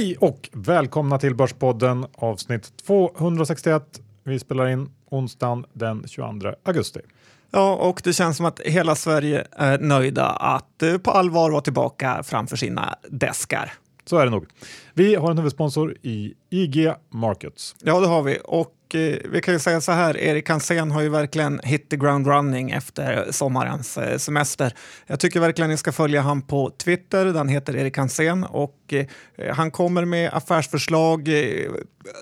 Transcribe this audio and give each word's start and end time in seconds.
Hej 0.00 0.16
och 0.16 0.48
välkomna 0.52 1.18
till 1.18 1.34
Börspodden 1.34 2.06
avsnitt 2.14 2.72
261. 2.86 4.00
Vi 4.24 4.38
spelar 4.38 4.68
in 4.68 4.88
onsdagen 5.10 5.66
den 5.72 6.04
22 6.08 6.48
augusti. 6.62 7.00
Ja, 7.50 7.76
och 7.76 8.00
det 8.04 8.12
känns 8.12 8.36
som 8.36 8.46
att 8.46 8.60
hela 8.60 8.94
Sverige 8.94 9.46
är 9.52 9.78
nöjda 9.78 10.26
att 10.26 10.82
eh, 10.82 10.98
på 10.98 11.10
allvar 11.10 11.50
vara 11.50 11.60
tillbaka 11.60 12.22
framför 12.22 12.56
sina 12.56 12.98
deskar. 13.08 13.72
Så 14.04 14.18
är 14.18 14.24
det 14.24 14.30
nog. 14.30 14.46
Vi 14.94 15.14
har 15.14 15.30
en 15.30 15.38
huvudsponsor 15.38 15.96
i 16.02 16.34
IG 16.50 16.92
Markets. 17.10 17.76
Ja, 17.82 18.00
det 18.00 18.06
har 18.06 18.22
vi. 18.22 18.38
Och 18.44 18.74
eh, 18.94 19.16
vi 19.24 19.40
kan 19.40 19.54
ju 19.54 19.60
säga 19.60 19.80
så 19.80 19.92
här, 19.92 20.16
Erik 20.16 20.48
Hansén 20.48 20.90
har 20.90 21.02
ju 21.02 21.08
verkligen 21.08 21.60
hit 21.64 21.90
the 21.90 21.96
ground 21.96 22.26
running 22.26 22.70
efter 22.70 23.26
sommarens 23.30 23.98
eh, 23.98 24.18
semester. 24.18 24.74
Jag 25.06 25.20
tycker 25.20 25.40
verkligen 25.40 25.70
ni 25.70 25.76
ska 25.76 25.92
följa 25.92 26.20
han 26.20 26.42
på 26.42 26.70
Twitter, 26.70 27.24
den 27.24 27.48
heter 27.48 27.76
Erik 27.76 27.96
Hansén 27.96 28.44
och 28.44 28.76
eh, 28.92 29.06
han 29.54 29.70
kommer 29.70 30.04
med 30.04 30.30
affärsförslag, 30.32 31.28
eh, 31.28 31.70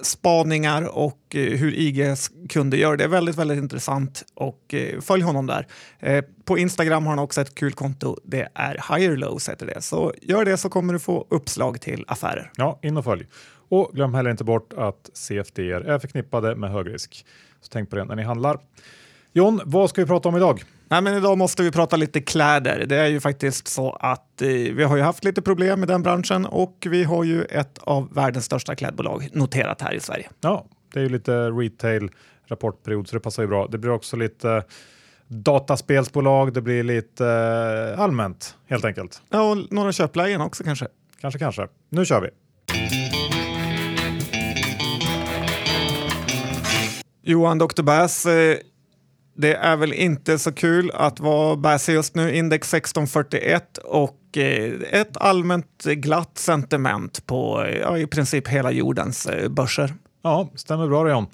spaningar 0.03 0.99
och 0.99 1.19
eh, 1.35 1.41
hur 1.41 1.75
IG 1.75 2.15
kunde 2.49 2.77
göra 2.77 2.97
det. 2.97 3.05
är 3.05 3.09
väldigt, 3.09 3.37
väldigt 3.37 3.59
intressant 3.59 4.25
och 4.35 4.75
eh, 4.75 5.01
följ 5.01 5.23
honom 5.23 5.47
där. 5.47 5.67
På 6.45 6.59
Instagram 6.59 7.07
har 7.07 7.11
han 7.11 7.19
också 7.19 7.41
ett 7.41 7.55
kul 7.55 7.73
konto. 7.73 8.17
Det 8.25 8.49
är 8.55 8.95
Higher 8.95 9.17
Lows 9.17 9.49
heter 9.49 9.67
det. 9.67 9.83
Så 9.83 10.13
gör 10.23 10.45
det 10.45 10.57
så 10.57 10.69
kommer 10.69 10.93
du 10.93 10.99
få 10.99 11.27
uppslag 11.31 11.81
till 11.81 12.05
affärer. 12.09 12.51
Ja, 12.57 12.79
in 12.83 12.97
och 12.97 13.05
följ. 13.05 13.27
Och 13.69 13.91
glöm 13.95 14.15
heller 14.15 14.31
inte 14.31 14.45
bort 14.45 14.73
att 14.73 15.11
CFD 15.13 15.59
är 15.73 15.99
förknippade 15.99 16.57
med 16.57 16.71
hög 16.71 16.95
risk. 16.95 17.27
Så 17.61 17.69
tänk 17.73 17.91
på 17.91 17.97
det 17.97 18.05
när 18.05 18.17
ni 18.17 18.23
handlar. 18.23 18.59
John, 19.33 19.61
vad 19.65 19.91
ska 19.91 20.01
vi 20.01 20.07
prata 20.07 20.29
om 20.29 20.37
idag? 20.37 20.63
Nej, 20.89 21.03
men 21.03 21.17
idag 21.17 21.39
måste 21.39 21.63
vi 21.63 21.71
prata 21.71 21.97
lite 21.97 22.21
kläder. 22.21 22.87
Det 22.87 22.97
är 22.97 23.07
ju 23.07 23.21
faktiskt 23.21 23.69
så 23.69 23.91
att 23.91 24.43
eh, 24.43 24.49
vi 24.49 24.85
har 24.85 24.97
ju 24.97 25.03
haft 25.03 25.25
lite 25.25 25.43
problem 25.43 25.81
med 25.81 25.89
den 25.89 26.03
branschen 26.03 26.47
och 26.47 26.87
vi 26.91 27.05
har 27.05 27.25
ju 27.25 27.43
ett 27.43 27.79
av 27.79 28.15
världens 28.15 28.45
största 28.45 28.75
klädbolag 28.75 29.29
noterat 29.33 29.81
här 29.83 29.95
i 29.95 30.01
Sverige. 30.01 30.31
Ja, 30.41 30.67
det 30.93 31.01
är 31.01 31.03
ju 31.03 31.09
lite 31.09 31.51
retail 31.51 32.11
rapportperiod 32.47 33.09
så 33.09 33.17
det 33.17 33.21
passar 33.21 33.43
ju 33.43 33.47
bra. 33.47 33.67
Det 33.67 33.79
blir 33.79 33.91
också 33.91 34.17
lite 34.17 34.65
dataspelsbolag, 35.29 36.53
det 36.53 36.61
blir 36.61 36.83
lite 36.83 37.27
eh, 37.95 38.01
allmänt 38.01 38.57
helt 38.67 38.85
enkelt. 38.85 39.23
Ja, 39.31 39.51
och 39.51 39.73
några 39.73 39.93
köplägen 39.93 40.41
också 40.41 40.65
kanske. 40.65 40.87
Kanske, 41.21 41.39
kanske. 41.39 41.69
Nu 41.89 42.05
kör 42.05 42.21
vi! 42.21 42.29
Johan 47.29 47.59
Dr. 47.59 47.83
Bass, 47.83 48.27
eh, 48.27 48.57
det 49.37 49.55
är 49.55 49.77
väl 49.77 49.93
inte 49.93 50.39
så 50.39 50.53
kul 50.53 50.91
att 50.95 51.21
vara 51.21 51.57
Bass 51.57 51.89
just 51.89 52.15
nu. 52.15 52.35
Index 52.35 52.75
1641 52.75 53.79
och 53.79 54.37
eh, 54.37 54.73
ett 54.91 55.17
allmänt 55.17 55.85
glatt 55.85 56.39
sentiment 56.39 57.27
på 57.27 57.65
eh, 57.65 57.79
ja, 57.79 57.99
i 57.99 58.07
princip 58.07 58.49
hela 58.49 58.71
jordens 58.71 59.29
börser. 59.51 59.95
Ja, 60.23 60.49
stämmer 60.55 60.89
bra 60.89 61.05
det 61.05 61.11
John. 61.11 61.27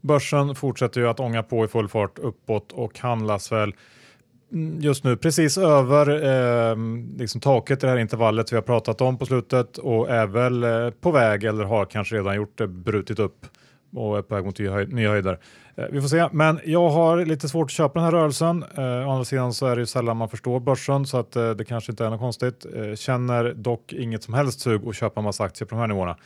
Börsen 0.00 0.54
fortsätter 0.54 1.00
ju 1.00 1.08
att 1.08 1.20
ånga 1.20 1.42
på 1.42 1.64
i 1.64 1.68
full 1.68 1.88
fart 1.88 2.18
uppåt 2.18 2.72
och 2.72 2.98
handlas 2.98 3.52
väl 3.52 3.74
mm, 4.52 4.80
just 4.80 5.04
nu 5.04 5.16
precis 5.16 5.58
över 5.58 6.08
eh, 6.70 6.76
liksom 7.18 7.40
taket 7.40 7.82
i 7.82 7.86
det 7.86 7.90
här 7.90 7.98
intervallet 7.98 8.52
vi 8.52 8.56
har 8.56 8.62
pratat 8.62 9.00
om 9.00 9.18
på 9.18 9.26
slutet 9.26 9.78
och 9.78 10.10
är 10.10 10.26
väl 10.26 10.64
eh, 10.64 10.90
på 10.90 11.10
väg 11.10 11.44
eller 11.44 11.64
har 11.64 11.84
kanske 11.84 12.16
redan 12.16 12.36
gjort 12.36 12.58
det, 12.58 12.66
brutit 12.66 13.18
upp 13.18 13.46
och 13.94 14.18
är 14.18 14.22
på 14.22 14.34
väg 14.34 14.44
mot 14.44 14.58
nya, 14.58 14.72
höj 14.72 14.86
nya 14.86 15.10
höjder. 15.10 15.38
Eh, 15.76 15.84
vi 15.90 16.00
får 16.00 16.08
se, 16.08 16.28
men 16.32 16.60
jag 16.64 16.88
har 16.88 17.24
lite 17.24 17.48
svårt 17.48 17.64
att 17.64 17.70
köpa 17.70 17.94
den 17.94 18.04
här 18.04 18.12
rörelsen. 18.12 18.64
Eh, 18.76 19.08
å 19.08 19.10
andra 19.10 19.24
sidan 19.24 19.54
så 19.54 19.66
är 19.66 19.76
det 19.76 19.82
ju 19.82 19.86
sällan 19.86 20.16
man 20.16 20.28
förstår 20.28 20.60
börsen 20.60 21.06
så 21.06 21.18
att 21.18 21.36
eh, 21.36 21.50
det 21.50 21.64
kanske 21.64 21.92
inte 21.92 22.06
är 22.06 22.10
något 22.10 22.20
konstigt. 22.20 22.66
Känner 22.94 23.54
dock 23.54 23.92
inget 23.92 24.22
som 24.22 24.34
helst 24.34 24.60
sug 24.60 24.88
att 24.88 24.96
köpa 24.96 25.20
en 25.20 25.24
massa 25.24 25.44
aktier 25.44 25.66
på 25.66 25.74
de 25.74 25.80
här 25.80 25.86
nivåerna. 25.86 26.16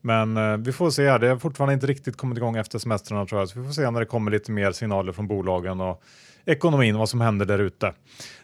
Men 0.00 0.62
vi 0.62 0.72
får 0.72 0.90
se. 0.90 1.18
Det 1.18 1.28
har 1.28 1.36
fortfarande 1.36 1.74
inte 1.74 1.86
riktigt 1.86 2.16
kommit 2.16 2.38
igång 2.38 2.56
efter 2.56 2.78
semestrarna 2.78 3.26
tror 3.26 3.40
jag. 3.40 3.48
Så 3.48 3.60
vi 3.60 3.66
får 3.66 3.72
se 3.72 3.90
när 3.90 4.00
det 4.00 4.06
kommer 4.06 4.30
lite 4.30 4.52
mer 4.52 4.72
signaler 4.72 5.12
från 5.12 5.28
bolagen 5.28 5.80
och 5.80 6.02
ekonomin, 6.44 6.98
vad 6.98 7.08
som 7.08 7.20
händer 7.20 7.46
där 7.46 7.58
ute. 7.58 7.92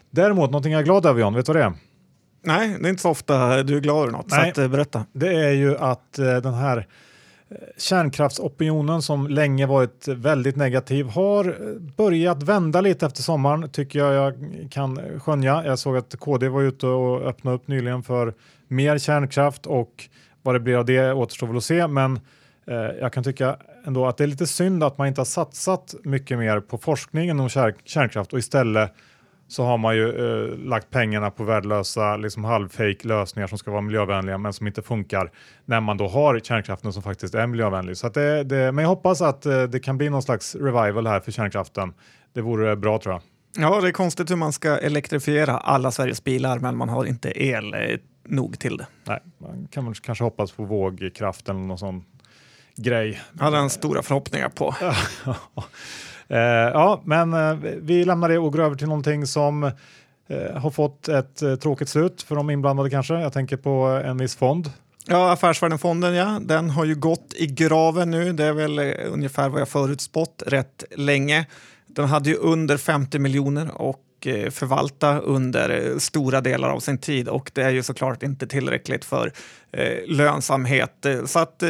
Däremot 0.09 0.51
någonting 0.51 0.71
jag 0.71 0.81
är 0.81 0.85
glad 0.85 1.05
över 1.05 1.21
John, 1.21 1.33
vet 1.33 1.45
du 1.45 1.53
vad 1.53 1.61
det 1.61 1.65
är? 1.65 1.73
Nej, 2.45 2.77
det 2.79 2.87
är 2.87 2.89
inte 2.89 3.01
så 3.01 3.09
ofta 3.09 3.63
du 3.63 3.75
är 3.77 3.81
glad 3.81 4.01
över 4.03 4.11
något, 4.11 4.31
Nej. 4.31 4.51
så 4.55 4.61
att, 4.61 4.71
berätta. 4.71 5.05
Det 5.13 5.35
är 5.35 5.51
ju 5.51 5.77
att 5.77 6.13
den 6.13 6.53
här 6.53 6.87
kärnkraftsopinionen 7.77 9.01
som 9.01 9.27
länge 9.27 9.65
varit 9.65 10.07
väldigt 10.07 10.55
negativ 10.55 11.05
har 11.05 11.55
börjat 11.97 12.43
vända 12.43 12.81
lite 12.81 13.05
efter 13.05 13.21
sommaren 13.21 13.69
tycker 13.69 13.99
jag 13.99 14.13
jag 14.13 14.33
kan 14.71 15.19
skönja. 15.19 15.63
Jag 15.65 15.79
såg 15.79 15.97
att 15.97 16.15
KD 16.19 16.49
var 16.49 16.61
ute 16.61 16.87
och 16.87 17.21
öppnade 17.21 17.55
upp 17.55 17.67
nyligen 17.67 18.03
för 18.03 18.33
mer 18.67 18.97
kärnkraft 18.97 19.65
och 19.65 20.09
vad 20.41 20.55
det 20.55 20.59
blir 20.59 20.75
av 20.75 20.85
det 20.85 21.13
återstår 21.13 21.47
väl 21.47 21.57
att 21.57 21.63
se. 21.63 21.87
Men 21.87 22.19
eh, 22.67 22.75
jag 22.75 23.13
kan 23.13 23.23
tycka 23.23 23.57
ändå 23.85 24.05
att 24.05 24.17
det 24.17 24.23
är 24.23 24.27
lite 24.27 24.47
synd 24.47 24.83
att 24.83 24.97
man 24.97 25.07
inte 25.07 25.21
har 25.21 25.25
satsat 25.25 25.95
mycket 26.03 26.37
mer 26.37 26.59
på 26.59 26.77
forskningen 26.77 27.39
om 27.39 27.49
kär, 27.49 27.75
kärnkraft 27.85 28.33
och 28.33 28.39
istället 28.39 28.93
så 29.53 29.63
har 29.63 29.77
man 29.77 29.95
ju 29.95 30.09
eh, 30.09 30.57
lagt 30.57 30.89
pengarna 30.89 31.31
på 31.31 31.43
värdelösa 31.43 32.17
liksom 32.17 32.43
halvfake 32.43 32.97
lösningar 33.01 33.47
som 33.47 33.57
ska 33.57 33.71
vara 33.71 33.81
miljövänliga 33.81 34.37
men 34.37 34.53
som 34.53 34.67
inte 34.67 34.81
funkar 34.81 35.31
när 35.65 35.79
man 35.79 35.97
då 35.97 36.07
har 36.07 36.39
kärnkraften 36.39 36.93
som 36.93 37.03
faktiskt 37.03 37.35
är 37.35 37.47
miljövänlig. 37.47 37.97
Så 37.97 38.09
det, 38.09 38.43
det, 38.43 38.71
men 38.71 38.83
jag 38.83 38.89
hoppas 38.89 39.21
att 39.21 39.45
eh, 39.45 39.63
det 39.63 39.79
kan 39.79 39.97
bli 39.97 40.09
någon 40.09 40.21
slags 40.21 40.55
revival 40.55 41.07
här 41.07 41.19
för 41.19 41.31
kärnkraften. 41.31 41.93
Det 42.33 42.41
vore 42.41 42.75
bra 42.75 42.99
tror 42.99 43.13
jag. 43.13 43.21
Ja, 43.63 43.81
det 43.81 43.87
är 43.87 43.91
konstigt 43.91 44.31
hur 44.31 44.35
man 44.35 44.53
ska 44.53 44.77
elektrifiera 44.77 45.57
alla 45.57 45.91
Sveriges 45.91 46.23
bilar, 46.23 46.59
men 46.59 46.77
man 46.77 46.89
har 46.89 47.05
inte 47.05 47.43
el 47.43 47.73
eh, 47.73 47.79
nog 48.27 48.59
till 48.59 48.77
det. 48.77 48.87
Nej, 49.03 49.19
man 49.37 49.67
kan 49.71 49.85
väl 49.85 49.95
kanske 49.95 50.23
hoppas 50.23 50.51
på 50.51 50.63
vågkraften 50.63 51.55
eller 51.55 51.67
någon 51.67 51.77
sån 51.77 52.05
grej. 52.75 53.21
Hade 53.39 53.57
en 53.57 53.69
stora 53.69 54.01
förhoppningar 54.01 54.49
på. 54.49 54.75
Eh, 56.27 56.39
ja, 56.73 57.01
men 57.05 57.33
eh, 57.33 57.53
vi 57.81 58.05
lämnar 58.05 58.29
det 58.29 58.37
och 58.37 58.51
går 58.51 58.61
över 58.61 58.75
till 58.75 58.87
någonting 58.87 59.27
som 59.27 59.63
eh, 59.63 59.71
har 60.55 60.71
fått 60.71 61.07
ett 61.07 61.61
tråkigt 61.61 61.89
slut 61.89 62.21
för 62.21 62.35
de 62.35 62.49
inblandade 62.49 62.89
kanske. 62.89 63.13
Jag 63.13 63.33
tänker 63.33 63.57
på 63.57 64.01
en 64.05 64.17
viss 64.17 64.35
fond. 64.35 64.71
Ja, 65.07 65.31
Affärsvärlden-fonden, 65.31 66.13
ja, 66.13 66.39
den 66.41 66.69
har 66.69 66.85
ju 66.85 66.95
gått 66.95 67.33
i 67.35 67.45
graven 67.45 68.11
nu. 68.11 68.33
Det 68.33 68.45
är 68.45 68.53
väl 68.53 68.79
ungefär 69.11 69.49
vad 69.49 69.61
jag 69.61 69.69
förutspått 69.69 70.43
rätt 70.47 70.83
länge. 70.95 71.45
Den 71.87 72.05
hade 72.05 72.29
ju 72.29 72.35
under 72.35 72.77
50 72.77 73.19
miljoner 73.19 73.81
och 73.81 73.99
Eh, 74.27 74.49
förvalta 74.49 75.19
under 75.19 75.69
eh, 75.69 75.97
stora 75.97 76.41
delar 76.41 76.69
av 76.69 76.79
sin 76.79 76.97
tid 76.97 77.27
och 77.27 77.51
det 77.53 77.61
är 77.61 77.69
ju 77.69 77.83
såklart 77.83 78.23
inte 78.23 78.47
tillräckligt 78.47 79.05
för 79.05 79.31
eh, 79.71 79.97
lönsamhet. 80.07 81.05
Så 81.25 81.39
att 81.39 81.63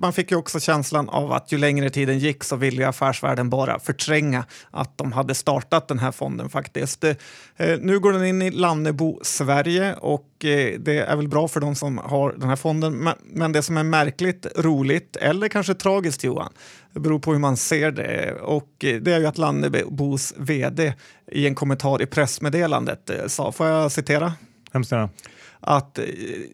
man 0.00 0.12
fick 0.12 0.30
ju 0.30 0.36
också 0.36 0.60
känslan 0.60 1.08
av 1.08 1.32
att 1.32 1.52
ju 1.52 1.58
längre 1.58 1.90
tiden 1.90 2.18
gick 2.18 2.44
så 2.44 2.56
ville 2.56 2.82
ju 2.82 2.88
affärsvärlden 2.88 3.50
bara 3.50 3.78
förtränga 3.78 4.44
att 4.70 4.98
de 4.98 5.12
hade 5.12 5.34
startat 5.34 5.88
den 5.88 5.98
här 5.98 6.12
fonden 6.12 6.48
faktiskt. 6.48 7.04
Nu 7.80 7.98
går 8.00 8.12
den 8.12 8.24
in 8.24 8.42
i 8.42 8.50
Lannebo 8.50 9.20
Sverige 9.22 9.94
och 9.94 10.28
det 10.38 11.04
är 11.08 11.16
väl 11.16 11.28
bra 11.28 11.48
för 11.48 11.60
de 11.60 11.74
som 11.74 11.98
har 11.98 12.32
den 12.32 12.48
här 12.48 12.56
fonden. 12.56 13.08
Men 13.24 13.52
det 13.52 13.62
som 13.62 13.76
är 13.76 13.82
märkligt, 13.82 14.46
roligt 14.56 15.16
eller 15.16 15.48
kanske 15.48 15.74
tragiskt 15.74 16.24
Johan, 16.24 16.52
det 16.98 17.02
beror 17.02 17.18
på 17.18 17.32
hur 17.32 17.38
man 17.38 17.56
ser 17.56 17.90
det. 17.90 18.32
Och 18.32 18.84
eh, 18.84 19.00
det 19.00 19.12
är 19.12 19.18
ju 19.18 19.26
att 19.26 19.38
Lannebos 19.38 20.34
vd 20.36 20.94
i 21.32 21.46
en 21.46 21.54
kommentar 21.54 22.02
i 22.02 22.06
pressmeddelandet 22.06 23.10
eh, 23.10 23.26
sa, 23.26 23.52
får 23.52 23.66
jag 23.66 23.92
citera? 23.92 24.32
Hemskt 24.72 24.92
gärna. 24.92 25.10
att 25.60 25.98
eh, 25.98 26.04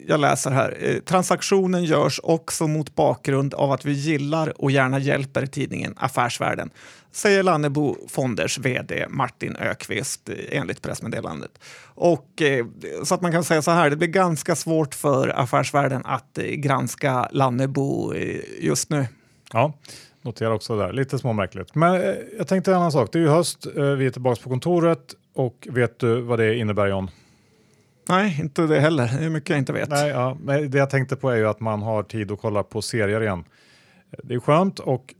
jag 0.07 0.19
läser 0.19 0.51
här. 0.51 0.99
Transaktionen 1.05 1.83
görs 1.83 2.19
också 2.23 2.67
mot 2.67 2.95
bakgrund 2.95 3.53
av 3.53 3.71
att 3.71 3.85
vi 3.85 3.91
gillar 3.91 4.61
och 4.61 4.71
gärna 4.71 4.99
hjälper 4.99 5.45
tidningen 5.45 5.93
Affärsvärlden, 5.97 6.69
säger 7.11 7.43
Lannebo 7.43 7.95
Fonders 8.09 8.57
vd 8.57 9.05
Martin 9.09 9.55
Ökvist 9.55 10.29
enligt 10.49 10.81
pressmeddelandet. 10.81 11.51
Och, 11.95 12.41
så 13.03 13.15
att 13.15 13.21
man 13.21 13.31
kan 13.31 13.43
säga 13.43 13.61
så 13.61 13.71
här, 13.71 13.89
det 13.89 13.95
blir 13.95 14.07
ganska 14.07 14.55
svårt 14.55 14.95
för 14.95 15.27
Affärsvärlden 15.39 16.01
att 16.05 16.37
granska 16.57 17.29
Lannebo 17.31 18.13
just 18.59 18.89
nu. 18.89 19.07
Ja, 19.53 19.73
notera 20.25 20.53
också 20.53 20.77
där. 20.77 20.93
Lite 20.93 21.19
småmärkligt. 21.19 21.75
Men 21.75 21.95
eh, 21.95 22.15
jag 22.37 22.47
tänkte 22.47 22.71
en 22.71 22.77
annan 22.77 22.91
sak. 22.91 23.09
Det 23.11 23.19
är 23.19 23.23
ju 23.23 23.29
höst, 23.29 23.67
eh, 23.75 23.83
vi 23.83 24.05
är 24.05 24.09
tillbaka 24.09 24.41
på 24.43 24.49
kontoret 24.49 25.15
och 25.33 25.67
vet 25.71 25.99
du 25.99 26.21
vad 26.21 26.39
det 26.39 26.55
innebär 26.55 26.87
John? 26.87 27.09
Nej, 28.09 28.37
inte 28.41 28.61
det 28.61 28.79
heller. 28.79 29.09
Det 29.19 29.25
är 29.25 29.29
mycket 29.29 29.49
jag 29.49 29.59
inte 29.59 29.73
vet. 29.73 29.89
Nej, 29.89 30.09
ja, 30.09 30.37
men 30.41 30.71
det 30.71 30.77
jag 30.77 30.89
tänkte 30.89 31.15
på 31.15 31.29
är 31.29 31.35
ju 31.35 31.47
att 31.47 31.59
man 31.59 31.81
har 31.81 32.03
tid 32.03 32.31
att 32.31 32.41
kolla 32.41 32.63
på 32.63 32.81
serier 32.81 33.21
igen. 33.21 33.43
Det 34.23 34.33
är 34.33 34.39
skönt 34.39 34.79
och 34.79 35.13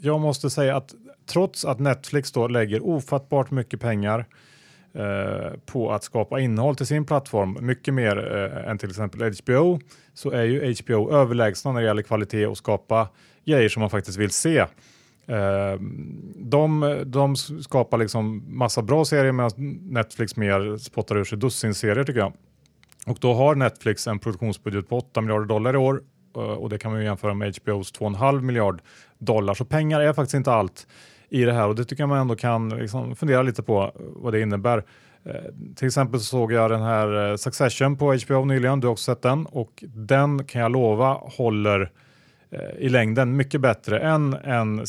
jag 0.00 0.20
måste 0.20 0.50
säga 0.50 0.76
att 0.76 0.94
trots 1.26 1.64
att 1.64 1.78
Netflix 1.78 2.32
då 2.32 2.48
lägger 2.48 2.86
ofattbart 2.86 3.50
mycket 3.50 3.80
pengar 3.80 4.26
eh, 4.94 5.52
på 5.66 5.92
att 5.92 6.04
skapa 6.04 6.40
innehåll 6.40 6.76
till 6.76 6.86
sin 6.86 7.04
plattform, 7.04 7.58
mycket 7.60 7.94
mer 7.94 8.36
eh, 8.36 8.70
än 8.70 8.78
till 8.78 8.90
exempel 8.90 9.34
HBO, 9.42 9.80
så 10.14 10.30
är 10.30 10.42
ju 10.42 10.74
HBO 10.82 11.12
överlägsna 11.12 11.72
när 11.72 11.80
det 11.80 11.86
gäller 11.86 12.02
kvalitet 12.02 12.46
och 12.46 12.58
skapa 12.58 13.08
grejer 13.44 13.68
som 13.68 13.80
man 13.80 13.90
faktiskt 13.90 14.18
vill 14.18 14.30
se. 14.30 14.58
Eh, 15.26 15.80
de, 16.36 17.02
de 17.06 17.36
skapar 17.36 17.98
liksom 17.98 18.44
massa 18.58 18.82
bra 18.82 19.04
serier 19.04 19.32
medan 19.32 19.50
Netflix 19.82 20.36
mer 20.36 20.76
spottar 20.76 21.16
ur 21.16 21.24
sig 21.24 21.38
dussin 21.38 21.74
serier 21.74 22.04
tycker 22.04 22.20
jag. 22.20 22.32
Och 23.06 23.18
då 23.20 23.34
har 23.34 23.54
Netflix 23.54 24.06
en 24.06 24.18
produktionsbudget 24.18 24.88
på 24.88 24.98
8 24.98 25.20
miljarder 25.20 25.46
dollar 25.46 25.74
i 25.74 25.76
år 25.76 26.02
eh, 26.36 26.42
och 26.42 26.68
det 26.68 26.78
kan 26.78 26.90
man 26.90 27.00
ju 27.00 27.06
jämföra 27.06 27.34
med 27.34 27.56
HBOs 27.56 27.92
2,5 27.92 28.40
miljard 28.40 28.80
dollar. 29.18 29.54
Så 29.54 29.64
pengar 29.64 30.00
är 30.00 30.12
faktiskt 30.12 30.34
inte 30.34 30.52
allt 30.52 30.86
i 31.28 31.44
det 31.44 31.52
här 31.52 31.68
och 31.68 31.74
det 31.74 31.84
tycker 31.84 32.02
jag 32.02 32.08
man 32.08 32.18
ändå 32.18 32.36
kan 32.36 32.68
liksom 32.68 33.16
fundera 33.16 33.42
lite 33.42 33.62
på 33.62 33.82
eh, 33.82 33.90
vad 33.96 34.32
det 34.32 34.40
innebär. 34.40 34.84
Eh, 35.24 35.34
till 35.76 35.86
exempel 35.86 36.20
så 36.20 36.26
såg 36.26 36.52
jag 36.52 36.70
den 36.70 36.82
här 36.82 37.36
Succession 37.36 37.96
på 37.96 38.14
HBO 38.14 38.44
nyligen, 38.44 38.80
du 38.80 38.86
har 38.86 38.92
också 38.92 39.04
sett 39.04 39.22
den 39.22 39.46
och 39.46 39.84
den 39.86 40.44
kan 40.44 40.62
jag 40.62 40.72
lova 40.72 41.12
håller 41.12 41.80
eh, 41.80 41.88
i 42.78 42.88
längden 42.88 43.36
mycket 43.36 43.60
bättre 43.60 43.98
än 43.98 44.34
en 44.34 44.86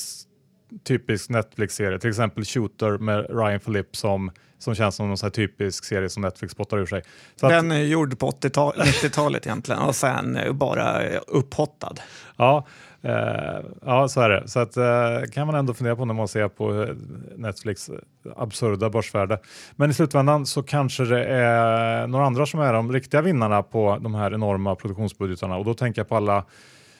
typisk 0.83 1.29
Netflix-serie, 1.29 1.99
till 1.99 2.09
exempel 2.09 2.45
Shooter 2.45 2.97
med 2.97 3.25
Ryan 3.29 3.59
Phillippe 3.59 3.97
som, 3.97 4.31
som 4.57 4.75
känns 4.75 4.95
som 4.95 5.11
en 5.23 5.31
typisk 5.31 5.85
serie 5.85 6.09
som 6.09 6.21
Netflix 6.21 6.53
spottar 6.53 6.77
ur 6.77 6.85
sig. 6.85 7.01
Så 7.35 7.49
den 7.49 7.71
är 7.71 7.79
gjord 7.79 8.19
på 8.19 8.31
90-talet 8.31 9.45
egentligen 9.45 9.81
och 9.81 9.95
sen 9.95 10.39
bara 10.51 11.09
upphottad. 11.27 11.95
Ja, 12.37 12.67
eh, 13.01 13.59
ja, 13.85 14.07
så 14.07 14.21
är 14.21 14.29
det. 14.29 14.47
Så 14.47 14.59
att, 14.59 14.77
eh, 14.77 15.31
kan 15.33 15.47
man 15.47 15.55
ändå 15.55 15.73
fundera 15.73 15.95
på 15.95 16.05
när 16.05 16.13
man 16.13 16.27
ser 16.27 16.47
på 16.47 16.83
eh, 16.83 16.89
Netflix 17.35 17.89
absurda 18.35 18.89
börsvärde. 18.89 19.39
Men 19.75 19.89
i 19.89 19.93
slutändan 19.93 20.45
så 20.45 20.63
kanske 20.63 21.05
det 21.05 21.25
är 21.25 22.07
några 22.07 22.25
andra 22.25 22.45
som 22.45 22.59
är 22.59 22.73
de 22.73 22.93
riktiga 22.93 23.21
vinnarna 23.21 23.63
på 23.63 23.97
de 24.01 24.15
här 24.15 24.33
enorma 24.33 24.75
produktionsbudgetarna 24.75 25.57
och 25.57 25.65
då 25.65 25.73
tänker 25.73 25.99
jag 25.99 26.09
på 26.09 26.15
alla 26.15 26.45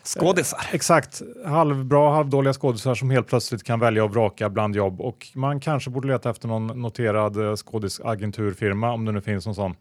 Skådisar. 0.08 0.60
Eh, 0.60 0.76
exakt, 0.76 1.22
halvbra, 1.46 2.14
halvdåliga 2.14 2.54
skådisar 2.54 2.96
som 2.96 3.10
helt 3.10 3.28
plötsligt 3.28 3.64
kan 3.64 3.80
välja 3.80 4.04
och 4.04 4.12
vraka 4.12 4.50
bland 4.50 4.76
jobb 4.76 5.02
och 5.02 5.28
man 5.34 5.60
kanske 5.60 5.90
borde 5.90 6.08
leta 6.08 6.30
efter 6.30 6.48
någon 6.48 6.68
noterad 6.82 7.38
eh, 7.38 7.56
skådisagenturfirma 7.56 8.94
om 8.94 9.06
det 9.06 9.12
nu 9.12 9.22
finns 9.22 9.46
någon 9.46 9.56
sån. 9.56 9.76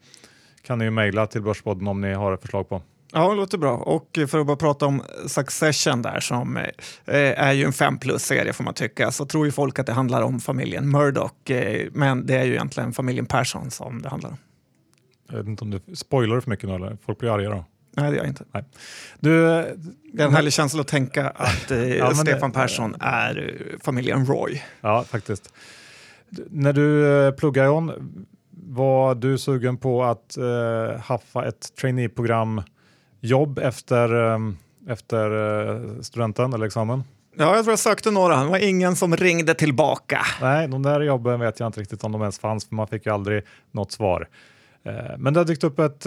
Kan 0.62 0.78
ni 0.78 0.84
ju 0.84 0.90
mejla 0.90 1.26
till 1.26 1.42
Börspodden 1.42 1.88
om 1.88 2.00
ni 2.00 2.12
har 2.12 2.32
ett 2.32 2.40
förslag 2.40 2.68
på. 2.68 2.82
Ja, 3.12 3.30
det 3.30 3.36
låter 3.36 3.58
bra. 3.58 3.76
Och 3.76 4.18
för 4.28 4.38
att 4.38 4.46
bara 4.46 4.56
prata 4.56 4.86
om 4.86 5.02
Succession 5.26 6.02
där 6.02 6.20
som 6.20 6.56
eh, 6.56 6.64
är 7.06 7.52
ju 7.52 7.64
en 7.64 7.72
5 7.72 7.98
plus-serie 7.98 8.52
får 8.52 8.64
man 8.64 8.74
tycka, 8.74 9.10
så 9.10 9.26
tror 9.26 9.46
ju 9.46 9.52
folk 9.52 9.78
att 9.78 9.86
det 9.86 9.92
handlar 9.92 10.22
om 10.22 10.40
familjen 10.40 10.90
Murdoch, 10.90 11.50
eh, 11.50 11.88
men 11.92 12.26
det 12.26 12.36
är 12.36 12.44
ju 12.44 12.52
egentligen 12.52 12.92
familjen 12.92 13.26
Persson 13.26 13.70
som 13.70 14.02
det 14.02 14.08
handlar 14.08 14.30
om. 14.30 14.36
Jag 15.28 15.36
vet 15.36 15.46
inte 15.46 15.64
om 15.64 15.70
du 15.70 15.80
spoilar 15.94 16.40
för 16.40 16.50
mycket 16.50 16.68
nu 16.68 16.74
eller? 16.74 16.98
Folk 17.06 17.18
blir 17.18 17.30
arga 17.30 17.50
då. 17.50 17.64
Nej, 17.96 18.10
det 18.10 18.16
gör 18.16 18.24
jag 18.24 18.30
inte. 18.30 18.44
Nej. 18.52 18.64
Du, 19.20 19.38
det 20.12 20.22
är 20.22 20.26
en 20.26 20.34
härlig 20.34 20.52
känsla 20.52 20.80
att 20.80 20.88
tänka 20.88 21.28
att 21.28 21.70
eh, 21.70 21.96
ja, 21.96 22.14
Stefan 22.14 22.50
det, 22.50 22.54
Persson 22.54 22.96
är 23.00 23.60
eh, 23.72 23.78
familjen 23.84 24.26
Roy. 24.26 24.62
Ja, 24.80 25.04
faktiskt. 25.04 25.52
När 26.50 26.72
du 26.72 27.18
eh, 27.26 27.32
pluggade 27.32 27.66
John, 27.66 27.92
var 28.50 29.14
du 29.14 29.38
sugen 29.38 29.76
på 29.76 30.04
att 30.04 30.36
eh, 30.36 31.00
haffa 31.00 31.44
ett 31.48 31.76
traineeprogram 31.80 32.62
jobb 33.20 33.58
efter, 33.58 34.32
eh, 34.32 34.38
efter 34.88 36.02
studenten 36.02 36.52
eller 36.52 36.66
examen? 36.66 37.04
Ja, 37.36 37.54
jag 37.54 37.64
tror 37.64 37.72
jag 37.72 37.78
sökte 37.78 38.10
några. 38.10 38.36
Det 38.36 38.50
var 38.50 38.68
ingen 38.68 38.96
som 38.96 39.16
ringde 39.16 39.54
tillbaka. 39.54 40.20
Nej, 40.40 40.68
de 40.68 40.82
där 40.82 41.00
jobben 41.00 41.40
vet 41.40 41.60
jag 41.60 41.66
inte 41.66 41.80
riktigt 41.80 42.04
om 42.04 42.12
de 42.12 42.20
ens 42.20 42.38
fanns, 42.38 42.68
för 42.68 42.74
man 42.74 42.86
fick 42.86 43.06
ju 43.06 43.12
aldrig 43.12 43.42
något 43.72 43.92
svar. 43.92 44.28
Men 45.18 45.34
det 45.34 45.40
har 45.40 45.44
dykt 45.44 45.64
upp 45.64 45.78
ett 45.78 46.06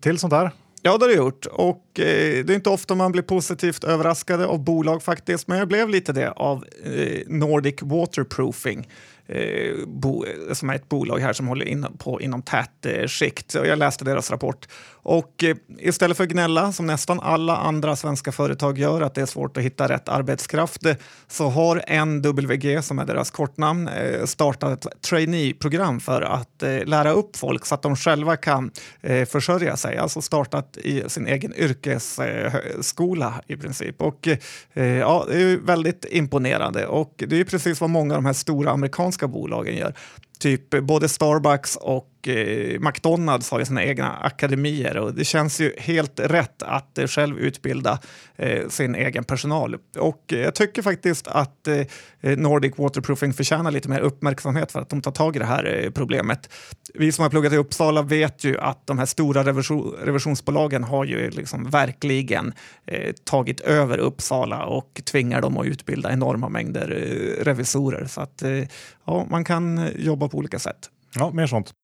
till 0.00 0.18
sånt 0.18 0.32
här 0.32 0.50
Ja, 0.82 0.98
det 0.98 1.04
har 1.04 1.08
det 1.08 1.16
gjort. 1.16 1.46
Och 1.46 2.00
eh, 2.00 2.44
det 2.44 2.52
är 2.52 2.54
inte 2.54 2.70
ofta 2.70 2.94
man 2.94 3.12
blir 3.12 3.22
positivt 3.22 3.84
överraskade 3.84 4.46
av 4.46 4.64
bolag 4.64 5.02
faktiskt, 5.02 5.48
men 5.48 5.58
jag 5.58 5.68
blev 5.68 5.88
lite 5.88 6.12
det 6.12 6.30
av 6.30 6.64
eh, 6.84 7.20
Nordic 7.26 7.82
Waterproofing 7.82 8.88
eh, 9.26 9.74
bo, 9.86 10.24
som 10.52 10.70
är 10.70 10.74
ett 10.74 10.88
bolag 10.88 11.18
här 11.18 11.32
som 11.32 11.48
håller 11.48 11.66
in 11.66 11.86
på 11.98 12.20
inom 12.20 12.42
tätskikt. 12.42 13.54
Eh, 13.54 13.62
jag 13.62 13.78
läste 13.78 14.04
deras 14.04 14.30
rapport. 14.30 14.66
Och 15.08 15.44
eh, 15.44 15.56
istället 15.78 16.16
för 16.16 16.24
att 16.24 16.30
gnälla, 16.30 16.72
som 16.72 16.86
nästan 16.86 17.20
alla 17.20 17.56
andra 17.56 17.96
svenska 17.96 18.32
företag 18.32 18.78
gör, 18.78 19.00
att 19.00 19.14
det 19.14 19.20
är 19.20 19.26
svårt 19.26 19.56
att 19.56 19.62
hitta 19.62 19.88
rätt 19.88 20.08
arbetskraft, 20.08 20.86
eh, 20.86 20.96
så 21.28 21.48
har 21.48 22.04
NWG, 22.04 22.84
som 22.84 22.98
är 22.98 23.04
deras 23.04 23.30
kortnamn, 23.30 23.88
eh, 23.88 24.24
startat 24.24 24.86
ett 24.86 25.02
trainee-program 25.02 26.00
för 26.00 26.22
att 26.22 26.62
eh, 26.62 26.84
lära 26.84 27.10
upp 27.10 27.36
folk 27.36 27.66
så 27.66 27.74
att 27.74 27.82
de 27.82 27.96
själva 27.96 28.36
kan 28.36 28.70
eh, 29.00 29.24
försörja 29.26 29.76
sig. 29.76 29.96
Alltså 29.96 30.22
startat 30.22 30.76
i 30.76 31.02
sin 31.06 31.26
egen 31.26 31.54
yrkesskola 31.54 33.26
eh, 33.26 33.54
i 33.54 33.56
princip. 33.56 34.02
Och 34.02 34.28
ja, 34.74 35.24
det 35.28 35.42
är 35.42 35.66
väldigt 35.66 36.04
imponerande 36.10 36.86
och 36.86 37.14
det 37.28 37.40
är 37.40 37.44
precis 37.44 37.80
vad 37.80 37.90
många 37.90 38.14
av 38.14 38.18
de 38.22 38.26
här 38.26 38.32
stora 38.32 38.70
amerikanska 38.70 39.15
amerikanska 39.16 39.28
bolagen 39.28 39.76
gör. 39.76 39.94
Typ 40.38 40.70
både 40.82 41.08
Starbucks 41.08 41.76
och 41.76 42.08
eh, 42.28 42.80
McDonalds 42.80 43.50
har 43.50 43.58
ju 43.58 43.64
sina 43.64 43.84
egna 43.84 44.12
akademier 44.12 44.96
och 44.96 45.14
det 45.14 45.24
känns 45.24 45.60
ju 45.60 45.72
helt 45.78 46.20
rätt 46.20 46.62
att 46.62 46.98
eh, 46.98 47.06
själv 47.06 47.38
utbilda 47.38 47.98
eh, 48.36 48.68
sin 48.68 48.94
egen 48.94 49.24
personal. 49.24 49.76
Och 49.98 50.32
eh, 50.32 50.38
jag 50.38 50.54
tycker 50.54 50.82
faktiskt 50.82 51.28
att 51.28 51.68
eh, 51.68 52.38
Nordic 52.38 52.78
Waterproofing 52.78 53.32
förtjänar 53.32 53.70
lite 53.70 53.88
mer 53.88 54.00
uppmärksamhet 54.00 54.72
för 54.72 54.80
att 54.80 54.88
de 54.88 55.02
tar 55.02 55.12
tag 55.12 55.36
i 55.36 55.38
det 55.38 55.44
här 55.44 55.84
eh, 55.84 55.90
problemet. 55.90 56.50
Vi 56.94 57.12
som 57.12 57.22
har 57.22 57.30
pluggat 57.30 57.52
i 57.52 57.56
Uppsala 57.56 58.02
vet 58.02 58.44
ju 58.44 58.58
att 58.58 58.86
de 58.86 58.98
här 58.98 59.06
stora 59.06 59.44
revision 59.44 59.94
revisionsbolagen 60.02 60.84
har 60.84 61.04
ju 61.04 61.30
liksom 61.30 61.70
verkligen 61.70 62.52
eh, 62.86 63.12
tagit 63.24 63.60
över 63.60 63.98
Uppsala 63.98 64.64
och 64.64 65.00
tvingar 65.04 65.40
dem 65.40 65.58
att 65.58 65.66
utbilda 65.66 66.12
enorma 66.12 66.48
mängder 66.48 66.90
eh, 66.90 67.44
revisorer. 67.44 68.06
Så 68.06 68.20
att 68.20 68.42
eh, 68.42 68.64
ja, 69.04 69.26
man 69.30 69.44
kan 69.44 69.88
jobba 69.96 70.28
på 70.28 70.38
olika 70.38 70.58
sätt. 70.58 70.90
Ja, 71.14 71.30
mer 71.30 71.46
sånt. 71.46 71.74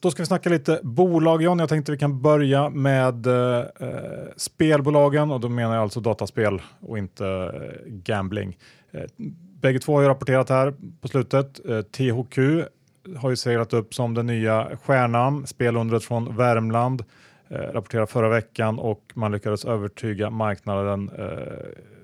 Då 0.00 0.10
ska 0.10 0.22
vi 0.22 0.26
snacka 0.26 0.50
lite 0.50 0.80
bolag 0.82 1.42
John. 1.42 1.58
Jag 1.58 1.68
tänkte 1.68 1.92
vi 1.92 1.98
kan 1.98 2.22
börja 2.22 2.70
med 2.70 3.26
eh, 3.26 3.58
eh, 3.58 3.88
spelbolagen 4.36 5.30
och 5.30 5.40
då 5.40 5.48
menar 5.48 5.74
jag 5.74 5.82
alltså 5.82 6.00
dataspel 6.00 6.62
och 6.80 6.98
inte 6.98 7.26
eh, 7.26 7.92
gambling. 7.92 8.58
Eh, 8.90 9.02
bägge 9.60 9.78
två 9.78 9.94
har 9.94 10.02
ju 10.02 10.08
rapporterat 10.08 10.48
här 10.48 10.74
på 11.00 11.08
slutet. 11.08 11.60
Eh, 11.68 11.80
THQ 11.80 12.38
har 13.16 13.30
ju 13.30 13.36
seglat 13.36 13.72
upp 13.72 13.94
som 13.94 14.14
den 14.14 14.26
nya 14.26 14.68
stjärnan, 14.84 15.46
spelundret 15.46 16.04
från 16.04 16.36
Värmland. 16.36 17.04
Eh, 17.48 17.56
rapporterade 17.56 18.06
förra 18.06 18.28
veckan 18.28 18.78
och 18.78 19.12
man 19.14 19.32
lyckades 19.32 19.64
övertyga 19.64 20.30
marknaden 20.30 21.10
eh, 21.18 21.26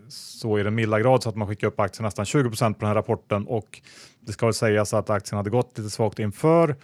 så 0.09 0.59
i 0.59 0.63
den 0.63 0.75
milda 0.75 1.01
grad 1.01 1.23
så 1.23 1.29
att 1.29 1.37
man 1.37 1.49
skickar 1.49 1.67
upp 1.67 1.81
aktien 1.81 2.05
nästan 2.05 2.25
20% 2.25 2.73
på 2.73 2.81
den 2.81 2.89
här 2.89 2.95
rapporten 2.95 3.47
och 3.47 3.81
det 4.21 4.33
ska 4.33 4.47
väl 4.47 4.55
sägas 4.55 4.95
att 4.95 5.11
aktien 5.11 5.37
hade 5.37 5.51
gått 5.51 5.79
lite 5.79 5.91
svagt 5.91 6.19
inför 6.19 6.77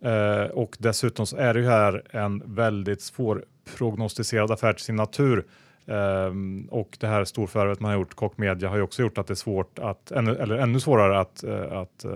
eh, 0.00 0.50
och 0.50 0.76
dessutom 0.78 1.26
så 1.26 1.36
är 1.36 1.54
det 1.54 1.60
ju 1.60 1.66
här 1.66 2.02
en 2.10 2.42
väldigt 2.54 3.02
svår 3.02 3.44
prognostiserad 3.76 4.50
affär 4.50 4.72
till 4.72 4.84
sin 4.84 4.96
natur. 4.96 5.46
Um, 5.88 6.68
och 6.70 6.96
det 7.00 7.06
här 7.06 7.24
storförvärvet 7.24 7.80
man 7.80 7.90
har 7.90 7.98
gjort, 7.98 8.14
Kock 8.14 8.38
Media, 8.38 8.68
har 8.68 8.76
ju 8.76 8.82
också 8.82 9.02
gjort 9.02 9.18
att 9.18 9.26
det 9.26 9.32
är 9.32 9.34
svårt 9.34 9.78
att, 9.78 10.10
ännu, 10.10 10.36
eller 10.36 10.56
ännu 10.56 10.80
svårare 10.80 11.20
att, 11.20 11.44
uh, 11.46 11.72
att 11.72 12.04
uh, 12.04 12.12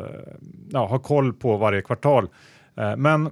ja, 0.71 0.87
ha 0.87 0.99
koll 0.99 1.33
på 1.33 1.57
varje 1.57 1.83
kvartal. 1.83 2.29
Uh, 2.79 2.97
men 2.97 3.31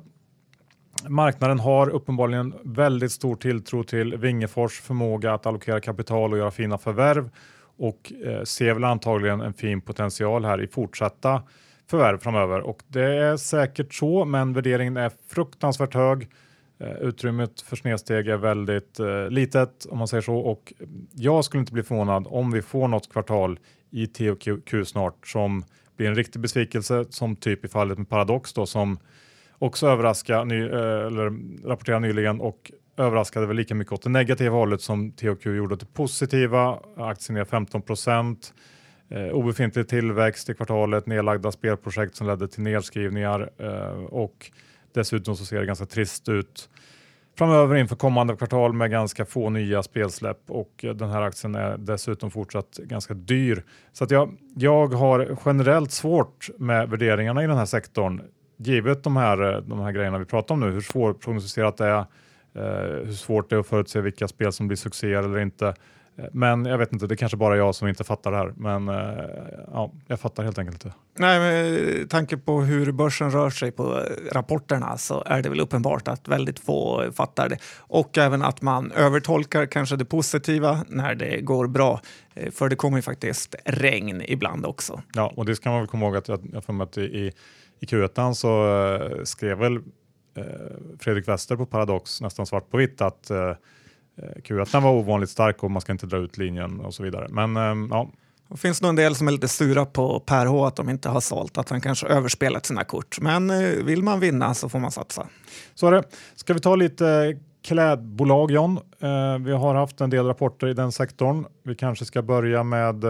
Marknaden 1.07 1.59
har 1.59 1.88
uppenbarligen 1.88 2.55
väldigt 2.64 3.12
stor 3.12 3.37
tilltro 3.37 3.85
till 3.85 4.17
Wingefors 4.17 4.81
förmåga 4.81 5.35
att 5.35 5.47
allokera 5.47 5.81
kapital 5.81 6.33
och 6.33 6.38
göra 6.38 6.50
fina 6.50 6.78
förvärv 6.78 7.31
och 7.76 8.12
eh, 8.25 8.43
ser 8.43 8.75
väl 8.75 8.85
antagligen 8.85 9.40
en 9.40 9.55
fin 9.55 9.81
potential 9.81 10.45
här 10.45 10.62
i 10.62 10.69
fortsatta 10.69 11.43
förvärv 11.90 12.19
framöver. 12.19 12.61
Och 12.61 12.83
det 12.87 13.05
är 13.05 13.37
säkert 13.37 13.95
så, 13.95 14.25
men 14.25 14.52
värderingen 14.52 14.97
är 14.97 15.12
fruktansvärt 15.28 15.95
hög. 15.95 16.28
Eh, 16.81 16.93
utrymmet 16.93 17.61
för 17.61 17.76
snedsteg 17.76 18.28
är 18.28 18.37
väldigt 18.37 19.00
eh, 19.00 19.28
litet 19.31 19.87
om 19.90 19.99
man 19.99 20.09
säger 20.09 20.23
så 20.23 20.37
och 20.37 20.73
jag 21.14 21.45
skulle 21.45 21.61
inte 21.61 21.73
bli 21.73 21.83
förvånad 21.83 22.26
om 22.31 22.50
vi 22.50 22.62
får 22.62 22.88
något 22.88 23.12
kvartal 23.12 23.59
i 23.90 24.07
THQ 24.07 24.87
snart 24.87 25.26
som 25.26 25.64
blir 25.97 26.09
en 26.09 26.14
riktig 26.14 26.43
besvikelse 26.43 27.05
som 27.11 27.37
typ 27.37 27.64
i 27.64 27.69
fallet 27.69 27.99
med 27.99 28.09
Paradox 28.09 28.52
då 28.52 28.67
som 28.67 28.99
också 29.59 29.87
överraska, 29.87 30.45
ny, 30.45 30.62
eh, 30.62 31.07
eller 31.07 31.33
rapportera 31.69 31.99
nyligen 31.99 32.41
och 32.41 32.73
överraskade 32.97 33.47
väl 33.47 33.57
lika 33.57 33.75
mycket 33.75 33.93
åt 33.93 34.03
det 34.03 34.11
negativa 34.11 34.57
hållet 34.57 34.81
som 34.81 35.12
THQ 35.12 35.47
gjorde 35.47 35.75
åt 35.75 35.81
det 35.81 35.95
positiva. 35.95 36.79
Aktien 36.97 37.35
ner 37.35 37.45
15 37.45 37.83
procent. 37.83 38.55
Eh, 39.11 39.29
obefintlig 39.29 39.88
tillväxt 39.88 40.49
i 40.49 40.55
kvartalet, 40.55 41.07
nedlagda 41.07 41.53
spelprojekt 41.53 42.17
som 42.17 42.27
ledde 42.27 42.49
till 42.49 42.62
nedskrivningar 42.62 43.50
eh, 43.59 44.05
och 44.05 44.50
dessutom 44.95 45.37
så 45.37 45.45
ser 45.45 45.61
det 45.61 45.67
ganska 45.67 45.87
trist 45.87 46.29
ut 46.29 46.69
framöver 47.38 47.77
inför 47.77 47.97
kommande 47.97 48.37
kvartal 48.37 48.73
med 48.73 48.91
ganska 48.91 49.25
få 49.25 49.50
nya 49.50 49.83
spelsläpp 49.83 50.41
och 50.49 50.85
den 50.95 51.11
här 51.11 51.23
aktien 51.23 51.55
är 51.55 51.79
dessutom 51.79 52.31
fortsatt 52.31 52.77
ganska 52.77 53.15
dyr. 53.15 53.62
Så 53.93 54.05
att 54.05 54.11
jag, 54.11 54.37
jag 54.55 54.87
har 54.87 55.38
generellt 55.47 55.93
svårt 55.93 56.49
med 56.59 56.91
värderingarna 56.91 57.45
i 57.45 57.47
den 57.47 57.57
här 57.57 57.67
sektorn 57.67 58.23
givet 58.59 59.03
de 59.03 59.17
här, 59.17 59.61
de 59.61 59.81
här 59.81 59.93
grejerna 59.93 60.19
vi 60.19 60.25
pratar 60.25 60.55
om 60.55 60.61
nu, 60.61 60.71
hur 60.71 60.81
svårprognostiserat 60.81 61.77
det 61.77 61.87
är, 61.87 61.99
eh, 62.55 63.07
hur 63.07 63.12
svårt 63.12 63.50
det 63.50 63.57
är 63.57 63.61
att 63.61 63.67
förutse 63.67 64.00
vilka 64.00 64.29
spel 64.29 64.53
som 64.53 64.69
blir 64.69 64.77
succéer 64.77 65.23
eller 65.23 65.38
inte, 65.38 65.75
Eh, 66.19 66.25
men 66.33 66.65
jag 66.65 66.79
vet 66.79 66.93
inte, 66.93 67.07
det 67.07 67.15
är 67.15 67.17
kanske 67.17 67.37
bara 67.37 67.57
jag 67.57 67.75
som 67.75 67.88
inte 67.88 68.05
fattar 68.05 68.31
det 68.31 68.37
här. 68.37 68.53
Men 68.57 68.88
eh, 68.88 69.25
ja, 69.73 69.93
jag 70.07 70.21
fattar 70.21 70.45
helt 70.45 70.59
enkelt 70.59 70.85
inte. 70.85 70.97
Nej, 71.19 71.38
med 71.38 72.11
tanke 72.11 72.37
på 72.37 72.61
hur 72.61 72.93
börsen 72.93 73.31
rör 73.31 73.50
sig 73.50 73.71
på 73.71 74.03
rapporterna 74.33 74.99
så 74.99 75.23
är 75.27 75.43
det 75.43 75.49
väl 75.49 75.61
uppenbart 75.61 76.09
att 76.09 76.29
väldigt 76.29 76.59
få 76.59 77.12
fattar 77.12 77.49
det. 77.49 77.59
Och 77.79 78.19
även 78.19 78.43
att 78.43 78.62
man 78.62 78.93
övertolkar 78.93 79.67
kanske 79.67 79.97
det 79.97 80.05
positiva 80.05 80.85
när 80.88 81.15
det 81.15 81.41
går 81.41 81.67
bra. 81.67 82.00
Eh, 82.35 82.50
för 82.50 82.69
det 82.69 82.77
kommer 82.77 82.99
ju 82.99 83.03
faktiskt 83.03 83.55
regn 83.65 84.23
ibland 84.25 84.67
också. 84.67 85.03
Ja, 85.15 85.33
och 85.37 85.47
det 85.47 85.57
ska 85.57 85.71
man 85.71 85.79
väl 85.79 85.88
komma 85.88 86.07
ihåg 86.07 86.17
att 86.17 86.29
jag, 86.29 86.41
jag 86.53 86.65
får 86.65 86.83
att 86.83 86.99
i, 86.99 87.33
i 87.80 87.87
Q1 87.87 88.32
så 88.32 89.25
skrev 89.25 89.58
väl 89.58 89.76
eh, 90.35 90.44
Fredrik 90.99 91.28
Wester 91.28 91.56
på 91.56 91.66
Paradox 91.66 92.20
nästan 92.20 92.47
svart 92.47 92.70
på 92.70 92.76
vitt 92.76 93.00
att 93.00 93.30
eh, 93.30 93.52
Eh, 94.23 94.42
Q1 94.42 94.80
var 94.80 94.90
ovanligt 94.90 95.30
stark 95.30 95.62
och 95.62 95.70
man 95.70 95.80
ska 95.80 95.92
inte 95.92 96.06
dra 96.06 96.18
ut 96.18 96.38
linjen 96.38 96.80
och 96.80 96.94
så 96.94 97.02
vidare. 97.02 97.26
Men 97.30 97.56
ehm, 97.56 97.88
ja. 97.90 98.11
Det 98.49 98.56
finns 98.56 98.82
nog 98.82 98.88
en 98.88 98.97
del 98.97 99.14
som 99.14 99.28
är 99.28 99.32
lite 99.32 99.49
sura 99.49 99.87
på 99.87 100.20
Per 100.20 100.47
H 100.47 100.66
att 100.66 100.76
de 100.76 100.88
inte 100.88 101.08
har 101.08 101.20
sålt, 101.20 101.58
att 101.58 101.68
han 101.70 101.80
kanske 101.80 102.06
överspelat 102.06 102.66
sina 102.66 102.85
kort. 102.85 103.20
Men 103.20 103.50
eh, 103.50 103.85
vill 103.85 104.02
man 104.02 104.20
vinna 104.20 104.54
så 104.54 104.68
får 104.68 104.78
man 104.78 104.90
satsa. 104.90 105.26
Så 105.75 105.87
är 105.87 105.92
det. 105.92 106.02
Ska 106.35 106.54
vi 106.54 106.61
ta 106.61 106.76
lite 106.76 107.38
klädbolag 107.64 108.50
John? 108.50 108.78
Eh, 109.00 109.38
vi 109.38 109.52
har 109.52 109.75
haft 109.75 110.00
en 110.00 110.11
del 110.11 110.26
rapporter 110.26 110.66
i 110.66 110.75
den 110.75 110.92
sektorn. 110.92 111.47
Vi 111.62 111.75
kanske 111.75 112.04
ska 112.04 112.23
börja 112.23 112.62
med 112.62 113.04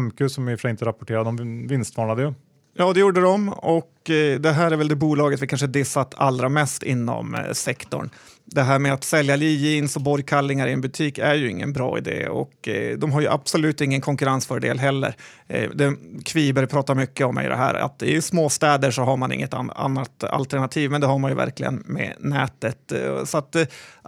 MQ 0.00 0.30
som 0.30 0.48
i 0.48 0.54
och 0.54 0.58
för 0.58 0.62
sig 0.62 0.70
inte 0.70 0.84
rapporterade, 0.84 1.24
de 1.24 1.66
vinstvarnade 1.66 2.22
ju. 2.22 2.34
Ja, 2.76 2.92
det 2.92 3.00
gjorde 3.00 3.20
de 3.20 3.48
och 3.48 4.10
eh, 4.10 4.40
det 4.40 4.52
här 4.52 4.70
är 4.70 4.76
väl 4.76 4.88
det 4.88 4.96
bolaget 4.96 5.42
vi 5.42 5.46
kanske 5.46 5.66
dissat 5.66 6.14
allra 6.16 6.48
mest 6.48 6.82
inom 6.82 7.34
eh, 7.34 7.52
sektorn. 7.52 8.10
Det 8.44 8.62
här 8.62 8.78
med 8.78 8.92
att 8.92 9.04
sälja 9.04 9.36
Lee 9.36 9.56
jeans 9.56 9.96
och 9.96 10.02
borgkallingar 10.02 10.66
i 10.66 10.72
en 10.72 10.80
butik 10.80 11.18
är 11.18 11.34
ju 11.34 11.50
ingen 11.50 11.72
bra 11.72 11.98
idé 11.98 12.28
och 12.28 12.68
eh, 12.68 12.98
de 12.98 13.12
har 13.12 13.20
ju 13.20 13.28
absolut 13.28 13.80
ingen 13.80 14.00
konkurrensfördel 14.00 14.78
heller. 14.78 15.16
Kviber 16.24 16.66
pratar 16.66 16.94
mycket 16.94 17.26
om 17.26 17.40
i 17.40 17.48
det 17.48 17.56
här 17.56 17.74
att 17.74 18.02
i 18.02 18.22
småstäder 18.22 18.90
så 18.90 19.02
har 19.02 19.16
man 19.16 19.32
inget 19.32 19.54
annat 19.54 20.24
alternativ, 20.24 20.90
men 20.90 21.00
det 21.00 21.06
har 21.06 21.18
man 21.18 21.30
ju 21.30 21.36
verkligen 21.36 21.82
med 21.86 22.14
nätet. 22.18 22.92
Så 23.24 23.38
att 23.38 23.56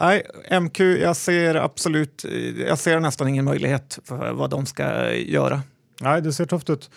nej, 0.00 0.22
MQ, 0.60 0.80
jag 0.80 1.16
ser 1.16 1.54
absolut, 1.54 2.24
jag 2.68 2.78
ser 2.78 3.00
nästan 3.00 3.28
ingen 3.28 3.44
möjlighet 3.44 3.98
för 4.04 4.32
vad 4.32 4.50
de 4.50 4.66
ska 4.66 5.12
göra. 5.14 5.62
Nej, 6.00 6.22
det 6.22 6.32
ser 6.32 6.46
tufft 6.46 6.70
ut. 6.70 6.90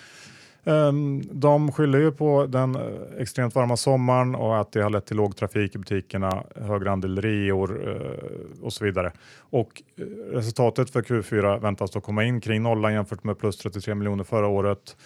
Ehm, 0.64 1.22
de 1.32 1.72
skyller 1.72 2.00
ju 2.00 2.12
på 2.12 2.46
den 2.46 2.76
eh, 2.76 2.82
extremt 3.18 3.56
varma 3.56 3.78
sommaren 3.78 4.36
och 4.36 4.60
att 4.60 4.72
det 4.72 4.82
har 4.82 4.90
lett 4.90 5.06
till 5.06 5.18
låg 5.18 5.36
trafik 5.36 5.76
i 5.76 5.78
butikerna, 5.78 6.44
högre 6.56 6.92
andel 6.92 7.22
reor 7.22 7.90
eh, 7.90 8.64
och 8.66 8.74
så 8.74 8.86
vidare. 8.86 9.12
Och 9.40 9.84
eh, 9.98 10.04
resultatet 10.34 10.90
för 10.90 11.02
Q4 11.02 11.60
väntas 11.60 11.92
då 11.92 12.02
komma 12.02 12.24
in 12.24 12.42
kring 12.42 12.64
nollan 12.64 12.94
jämfört 12.94 13.24
med 13.24 13.40
plus 13.40 13.58
33 13.58 13.96
miljoner 13.96 14.24
förra 14.24 14.48
året. 14.48 14.98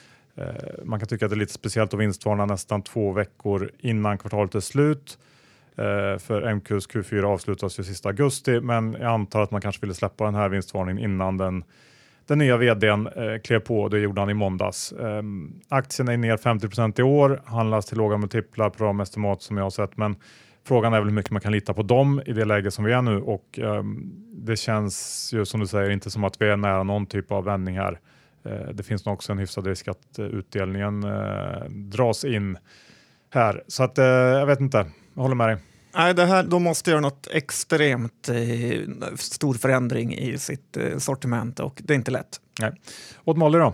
Man 0.84 1.00
kan 1.00 1.08
tycka 1.08 1.26
att 1.26 1.32
det 1.32 1.36
är 1.36 1.40
lite 1.40 1.54
speciellt 1.54 1.94
att 1.94 2.00
vinstvarna 2.00 2.46
nästan 2.46 2.82
två 2.82 3.12
veckor 3.12 3.72
innan 3.80 4.18
kvartalet 4.18 4.56
är 4.56 4.60
slut. 4.60 5.18
För 6.20 6.54
MQs 6.54 6.90
Q4 6.90 7.24
avslutas 7.24 7.80
ju 7.80 7.84
sista 7.84 8.10
augusti, 8.10 8.60
men 8.60 8.94
jag 8.94 9.12
antar 9.12 9.42
att 9.42 9.52
man 9.52 9.62
kanske 9.62 9.82
ville 9.82 9.94
släppa 9.94 10.26
den 10.26 10.36
här 10.36 10.50
vinstvarningen 10.50 11.04
innan 11.04 11.38
den 11.38 11.64
den 12.27 12.38
nya 12.38 12.58
vdn 12.58 13.08
eh, 13.08 13.42
klev 13.44 13.60
på, 13.60 13.89
det 13.89 14.00
gjorde 14.00 14.22
han 14.22 14.30
i 14.30 14.34
måndags. 14.34 14.92
Eh, 14.92 15.24
aktien 15.70 16.08
är 16.08 16.18
ner 16.18 16.38
50 16.38 17.01
i 17.01 17.03
år, 17.03 17.42
handlas 17.46 17.86
till 17.86 17.98
låga 17.98 18.18
multiplar 18.18 18.70
på 18.70 18.84
de 18.84 19.00
estimat 19.00 19.42
som 19.42 19.58
jag 19.58 19.63
har 19.63 19.70
sett, 19.70 19.98
men 19.98 20.15
frågan 20.68 20.94
är 20.94 21.00
väl 21.00 21.08
hur 21.08 21.15
mycket 21.15 21.32
man 21.32 21.42
kan 21.42 21.51
lita 21.51 21.74
på 21.74 21.84
dem 21.84 22.22
i 22.25 22.34
det 22.34 22.46
läge 22.46 22.72
som 22.72 22.86
vi 22.86 22.94
är 22.94 23.01
nu 23.01 23.22
och 23.22 23.60
eh, 23.60 23.84
det 24.32 24.56
känns 24.56 25.30
ju 25.34 25.46
som 25.46 25.60
du 25.60 25.68
säger 25.68 25.89
inte 25.89 26.12
som 26.12 26.24
att 26.24 26.42
vi 26.42 26.50
är 26.50 26.58
nära 26.58 26.84
någon 26.84 27.06
typ 27.06 27.32
av 27.32 27.44
vändning 27.44 27.77
här. 27.77 28.00
Eh, 28.46 28.68
det 28.74 28.84
finns 28.84 29.06
nog 29.06 29.13
också 29.13 29.32
en 29.32 29.38
hyfsad 29.38 29.68
risk 29.68 29.88
att 29.88 30.20
eh, 30.20 30.25
utdelningen 30.25 31.03
eh, 31.03 31.70
dras 31.70 32.25
in 32.25 32.58
här, 33.30 33.63
så 33.68 33.84
att 33.84 33.98
eh, 33.98 34.06
jag 34.06 34.46
vet 34.46 34.60
inte. 34.60 34.86
Jag 35.13 35.22
håller 35.22 35.36
med 35.36 35.50
dig. 35.50 35.73
Nej, 35.96 36.14
det 36.14 36.26
här, 36.26 36.44
de 36.44 36.64
måste 36.64 36.90
göra 36.92 37.02
något 37.02 37.28
extremt 37.32 38.30
eh, 38.30 39.16
stor 39.18 39.54
förändring 39.54 40.16
i 40.16 40.38
sitt 40.38 40.78
eh, 40.78 40.98
sortiment 40.98 41.60
och 41.60 41.82
det 41.84 41.94
är 41.94 41.96
inte 41.96 42.12
lätt. 42.12 42.40
Nej. 42.60 42.72
Åt 43.24 43.38
Molly 43.38 43.58
då? 43.58 43.74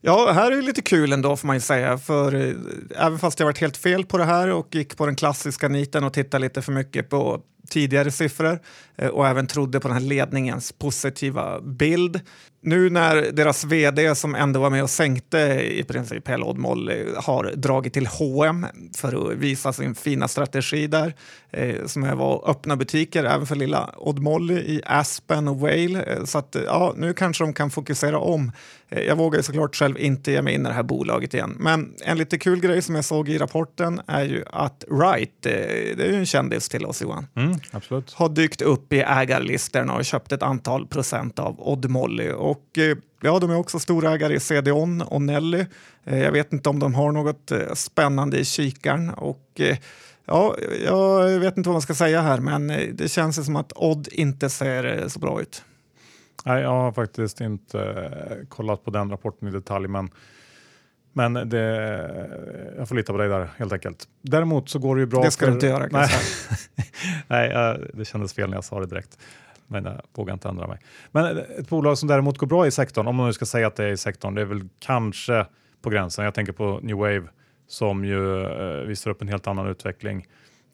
Ja, 0.00 0.32
här 0.32 0.52
är 0.52 0.56
det 0.56 0.62
lite 0.62 0.82
kul 0.82 1.12
ändå 1.12 1.36
får 1.36 1.46
man 1.46 1.56
ju 1.56 1.60
säga, 1.60 1.98
för 1.98 2.34
eh, 2.34 2.54
även 2.96 3.18
fast 3.18 3.38
jag 3.38 3.46
varit 3.46 3.58
helt 3.58 3.76
fel 3.76 4.04
på 4.04 4.18
det 4.18 4.24
här 4.24 4.48
och 4.48 4.74
gick 4.74 4.96
på 4.96 5.06
den 5.06 5.16
klassiska 5.16 5.68
niten 5.68 6.04
och 6.04 6.12
tittade 6.12 6.42
lite 6.42 6.62
för 6.62 6.72
mycket 6.72 7.08
på 7.08 7.40
tidigare 7.68 8.10
siffror 8.10 8.58
eh, 8.96 9.08
och 9.08 9.28
även 9.28 9.46
trodde 9.46 9.80
på 9.80 9.88
den 9.88 9.96
här 9.96 10.04
ledningens 10.04 10.72
positiva 10.72 11.60
bild. 11.60 12.20
Nu 12.62 12.90
när 12.90 13.32
deras 13.32 13.64
vd 13.64 14.14
som 14.14 14.34
ändå 14.34 14.60
var 14.60 14.70
med 14.70 14.82
och 14.82 14.90
sänkte 14.90 15.38
i 15.62 15.84
princip 15.84 16.28
hela 16.28 16.46
Odd 16.46 16.58
Molly 16.58 17.06
har 17.16 17.52
dragit 17.56 17.92
till 17.92 18.06
H&M 18.06 18.66
för 18.96 19.30
att 19.30 19.36
visa 19.36 19.72
sin 19.72 19.94
fina 19.94 20.28
strategi 20.28 20.86
där 20.86 21.14
eh, 21.50 21.86
som 21.86 22.04
är 22.04 22.34
att 22.34 22.48
öppna 22.48 22.76
butiker 22.76 23.24
även 23.24 23.46
för 23.46 23.56
lilla 23.56 23.90
Odd 23.96 24.18
Molly 24.18 24.54
i 24.54 24.82
Aspen 24.86 25.48
och 25.48 25.60
Wale. 25.60 26.02
Eh, 26.02 26.24
så 26.24 26.38
att 26.38 26.56
eh, 26.56 26.62
ja, 26.62 26.94
nu 26.96 27.14
kanske 27.14 27.44
de 27.44 27.52
kan 27.52 27.70
fokusera 27.70 28.18
om. 28.18 28.52
Jag 28.88 29.16
vågar 29.16 29.42
såklart 29.42 29.76
själv 29.76 29.98
inte 29.98 30.32
ge 30.32 30.42
mig 30.42 30.54
in 30.54 30.60
i 30.60 30.68
det 30.68 30.74
här 30.74 30.82
bolaget 30.82 31.34
igen. 31.34 31.56
Men 31.58 31.94
en 32.04 32.18
lite 32.18 32.38
kul 32.38 32.60
grej 32.60 32.82
som 32.82 32.94
jag 32.94 33.04
såg 33.04 33.28
i 33.28 33.38
rapporten 33.38 34.00
är 34.06 34.24
ju 34.24 34.44
att 34.52 34.84
Wright, 34.88 35.32
det 35.42 36.04
är 36.04 36.10
ju 36.10 36.16
en 36.16 36.26
kändis 36.26 36.68
till 36.68 36.86
oss 36.86 37.02
Johan, 37.02 37.26
mm, 37.36 37.49
absolut. 37.70 38.12
har 38.12 38.28
dykt 38.28 38.62
upp 38.62 38.92
i 38.92 39.00
ägarlistorna 39.00 39.94
och 39.94 40.04
köpt 40.04 40.32
ett 40.32 40.42
antal 40.42 40.86
procent 40.86 41.38
av 41.38 41.56
Odd 41.58 41.90
Molly. 41.90 42.30
Och 42.30 42.78
eh, 42.78 42.96
ja, 43.20 43.38
de 43.38 43.50
är 43.50 43.56
också 43.56 43.78
storägare 43.78 44.34
i 44.34 44.40
CDON 44.40 45.02
och 45.02 45.22
Nelly. 45.22 45.66
Jag 46.04 46.32
vet 46.32 46.52
inte 46.52 46.68
om 46.68 46.78
de 46.78 46.94
har 46.94 47.12
något 47.12 47.52
spännande 47.74 48.38
i 48.38 48.44
kikaren. 48.44 49.10
Och, 49.10 49.60
Ja, 50.24 50.56
jag 50.84 51.40
vet 51.40 51.56
inte 51.56 51.68
vad 51.68 51.74
man 51.74 51.82
ska 51.82 51.94
säga 51.94 52.20
här, 52.20 52.40
men 52.40 52.66
det 52.96 53.10
känns 53.10 53.44
som 53.44 53.56
att 53.56 53.72
Odd 53.76 54.08
inte 54.12 54.50
ser 54.50 55.08
så 55.08 55.18
bra 55.18 55.40
ut. 55.40 55.64
Nej, 56.44 56.62
jag 56.62 56.70
har 56.70 56.92
faktiskt 56.92 57.40
inte 57.40 57.80
eh, 57.80 58.46
kollat 58.48 58.84
på 58.84 58.90
den 58.90 59.10
rapporten 59.10 59.48
i 59.48 59.50
detalj, 59.50 59.88
men, 59.88 60.10
men 61.12 61.32
det, 61.32 61.60
jag 62.76 62.88
får 62.88 62.94
lita 62.94 63.12
på 63.12 63.18
dig 63.18 63.28
där 63.28 63.48
helt 63.56 63.72
enkelt. 63.72 64.08
Däremot 64.22 64.68
så 64.68 64.78
går 64.78 64.96
det 64.96 65.00
ju 65.00 65.06
bra. 65.06 65.22
Det 65.22 65.30
ska 65.30 65.44
för, 65.44 65.50
du 65.50 65.54
inte 65.54 65.66
göra. 65.66 65.88
Nej, 65.90 66.08
nej, 67.52 67.78
det 67.94 68.04
kändes 68.04 68.34
fel 68.34 68.50
när 68.50 68.56
jag 68.56 68.64
sa 68.64 68.80
det 68.80 68.86
direkt. 68.86 69.18
Men 69.66 69.84
jag 69.84 70.00
vågar 70.14 70.34
inte 70.34 70.48
ändra 70.48 70.66
mig. 70.66 70.78
Men 71.10 71.38
ett 71.38 71.68
bolag 71.68 71.98
som 71.98 72.08
däremot 72.08 72.38
går 72.38 72.46
bra 72.46 72.66
i 72.66 72.70
sektorn, 72.70 73.06
om 73.06 73.16
man 73.16 73.26
nu 73.26 73.32
ska 73.32 73.46
säga 73.46 73.66
att 73.66 73.76
det 73.76 73.84
är 73.84 73.88
i 73.88 73.96
sektorn, 73.96 74.34
det 74.34 74.40
är 74.40 74.46
väl 74.46 74.68
kanske 74.78 75.46
på 75.82 75.90
gränsen. 75.90 76.24
Jag 76.24 76.34
tänker 76.34 76.52
på 76.52 76.80
New 76.82 76.96
Wave 76.96 77.22
som 77.66 78.04
ju 78.04 78.42
eh, 78.44 78.86
visar 78.86 79.10
upp 79.10 79.22
en 79.22 79.28
helt 79.28 79.46
annan 79.46 79.66
utveckling. 79.66 80.26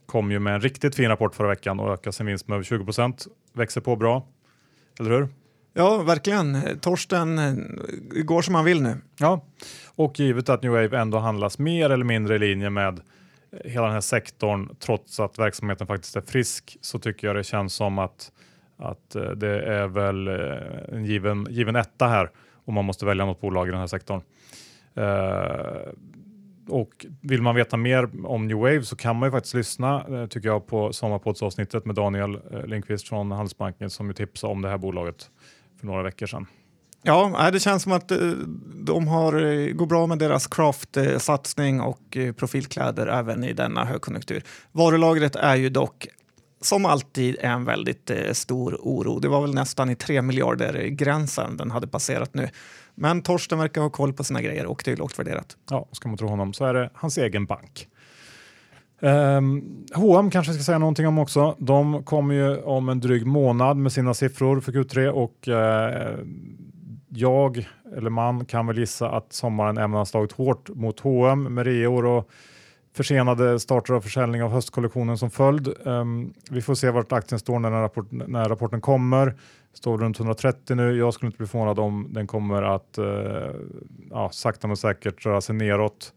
Kom 0.06 0.30
ju 0.30 0.38
med 0.38 0.54
en 0.54 0.60
riktigt 0.60 0.94
fin 0.94 1.08
rapport 1.08 1.34
förra 1.34 1.48
veckan 1.48 1.80
och 1.80 1.92
ökar 1.92 2.10
sin 2.10 2.26
vinst 2.26 2.48
med 2.48 2.54
över 2.54 2.64
20 2.64 2.84
procent. 2.84 3.26
Växer 3.52 3.80
på 3.80 3.96
bra, 3.96 4.26
eller 5.00 5.10
hur? 5.10 5.28
Ja, 5.78 6.02
verkligen. 6.02 6.78
Torsten 6.80 7.38
eh, 7.38 7.54
går 8.22 8.42
som 8.42 8.54
han 8.54 8.64
vill 8.64 8.82
nu. 8.82 8.96
Ja, 9.18 9.44
och 9.94 10.20
givet 10.20 10.48
att 10.48 10.62
New 10.62 10.72
Wave 10.72 10.98
ändå 10.98 11.18
handlas 11.18 11.58
mer 11.58 11.90
eller 11.90 12.04
mindre 12.04 12.34
i 12.34 12.38
linje 12.38 12.70
med 12.70 13.00
eh, 13.52 13.70
hela 13.70 13.84
den 13.84 13.94
här 13.94 14.00
sektorn, 14.00 14.76
trots 14.78 15.20
att 15.20 15.38
verksamheten 15.38 15.86
faktiskt 15.86 16.16
är 16.16 16.20
frisk, 16.20 16.76
så 16.80 16.98
tycker 16.98 17.26
jag 17.26 17.36
det 17.36 17.44
känns 17.44 17.74
som 17.74 17.98
att, 17.98 18.32
att 18.76 19.14
eh, 19.14 19.30
det 19.30 19.62
är 19.62 19.86
väl 19.86 20.28
en 20.28 21.04
given, 21.04 21.46
given 21.50 21.76
etta 21.76 22.06
här 22.06 22.30
om 22.64 22.74
man 22.74 22.84
måste 22.84 23.06
välja 23.06 23.24
något 23.24 23.40
bolag 23.40 23.68
i 23.68 23.70
den 23.70 23.80
här 23.80 23.86
sektorn. 23.86 24.20
Uh, 24.98 25.92
och 26.68 27.06
vill 27.20 27.42
man 27.42 27.54
veta 27.54 27.76
mer 27.76 28.26
om 28.26 28.46
New 28.46 28.56
Wave 28.56 28.82
så 28.82 28.96
kan 28.96 29.16
man 29.16 29.26
ju 29.26 29.30
faktiskt 29.30 29.54
lyssna 29.54 30.26
tycker 30.30 30.48
jag 30.48 30.66
på 30.66 30.92
sommarpoddsavsnittet 30.92 31.84
med 31.84 31.94
Daniel 31.94 32.40
Lindqvist 32.66 33.08
från 33.08 33.30
Handelsbanken 33.30 33.90
som 33.90 34.06
ju 34.06 34.12
tipsade 34.12 34.52
om 34.52 34.62
det 34.62 34.68
här 34.68 34.78
bolaget 34.78 35.30
för 35.80 35.86
några 35.86 36.02
veckor 36.02 36.26
sedan. 36.26 36.46
Ja, 37.08 37.50
det 37.52 37.60
känns 37.60 37.82
som 37.82 37.92
att 37.92 38.10
eh, 38.10 38.18
de 38.74 39.08
har, 39.08 39.44
eh, 39.44 39.72
går 39.72 39.86
bra 39.86 40.06
med 40.06 40.18
deras 40.18 40.46
craft-satsning 40.46 41.80
och 41.80 42.16
eh, 42.16 42.32
profilkläder 42.32 43.06
även 43.06 43.44
i 43.44 43.52
denna 43.52 43.84
högkonjunktur. 43.84 44.42
Varulagret 44.72 45.36
är 45.36 45.56
ju 45.56 45.68
dock 45.68 46.06
som 46.60 46.86
alltid 46.86 47.36
en 47.40 47.64
väldigt 47.64 48.10
stor 48.32 48.78
oro. 48.82 49.18
Det 49.18 49.28
var 49.28 49.40
väl 49.40 49.54
nästan 49.54 49.90
i 49.90 49.96
3 49.96 50.22
miljarder 50.22 50.86
gränsen 50.86 51.56
den 51.56 51.70
hade 51.70 51.86
passerat 51.86 52.34
nu. 52.34 52.48
Men 52.94 53.22
Torsten 53.22 53.58
verkar 53.58 53.80
ha 53.80 53.90
koll 53.90 54.12
på 54.12 54.24
sina 54.24 54.42
grejer 54.42 54.66
och 54.66 54.82
det 54.84 54.92
är 54.92 54.96
lågt 54.96 55.18
värderat. 55.18 55.56
Ja, 55.70 55.88
ska 55.92 56.08
man 56.08 56.18
tro 56.18 56.28
honom 56.28 56.52
så 56.52 56.64
är 56.64 56.74
det 56.74 56.90
hans 56.94 57.18
egen 57.18 57.46
bank. 57.46 57.88
Um, 59.00 59.84
H&M 59.94 60.30
kanske 60.30 60.52
ska 60.52 60.62
säga 60.62 60.78
någonting 60.78 61.06
om 61.06 61.18
också. 61.18 61.56
De 61.58 62.04
kommer 62.04 62.34
ju 62.34 62.62
om 62.62 62.88
en 62.88 63.00
dryg 63.00 63.26
månad 63.26 63.76
med 63.76 63.92
sina 63.92 64.14
siffror 64.14 64.60
för 64.60 64.72
Q3 64.72 65.08
och 65.08 65.48
uh, 65.48 66.24
jag, 67.08 67.68
eller 67.96 68.10
man, 68.10 68.44
kan 68.44 68.66
väl 68.66 68.78
gissa 68.78 69.10
att 69.10 69.32
sommaren 69.32 69.78
även 69.78 69.92
har 69.92 70.04
slagit 70.04 70.32
hårt 70.32 70.68
mot 70.68 71.00
H&M 71.00 71.42
med 71.54 71.66
reor 71.66 72.06
och 72.06 72.30
försenade 72.96 73.60
starter 73.60 73.94
av 73.94 74.00
försäljning 74.00 74.42
av 74.42 74.50
höstkollektionen 74.50 75.18
som 75.18 75.30
följd. 75.30 75.68
Um, 75.84 76.34
vi 76.50 76.62
får 76.62 76.74
se 76.74 76.90
vart 76.90 77.12
aktien 77.12 77.38
står 77.38 77.58
när, 77.58 77.70
rapport, 77.70 78.06
när 78.10 78.48
rapporten 78.48 78.80
kommer. 78.80 79.34
Står 79.72 79.98
runt 79.98 80.20
130 80.20 80.76
nu. 80.76 80.96
Jag 80.96 81.14
skulle 81.14 81.26
inte 81.26 81.38
bli 81.38 81.46
förvånad 81.46 81.78
om 81.78 82.06
den 82.10 82.26
kommer 82.26 82.62
att 82.62 82.98
uh, 82.98 83.06
ja, 84.10 84.30
sakta 84.32 84.66
men 84.66 84.76
säkert 84.76 85.26
röra 85.26 85.40
sig 85.40 85.54
neråt 85.54 86.12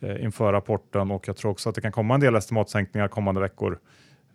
Eh, 0.00 0.24
inför 0.24 0.52
rapporten 0.52 1.10
och 1.10 1.28
jag 1.28 1.36
tror 1.36 1.50
också 1.50 1.68
att 1.68 1.74
det 1.74 1.80
kan 1.80 1.92
komma 1.92 2.14
en 2.14 2.20
del 2.20 2.34
estimatsänkningar 2.34 3.08
kommande 3.08 3.40
veckor. 3.40 3.78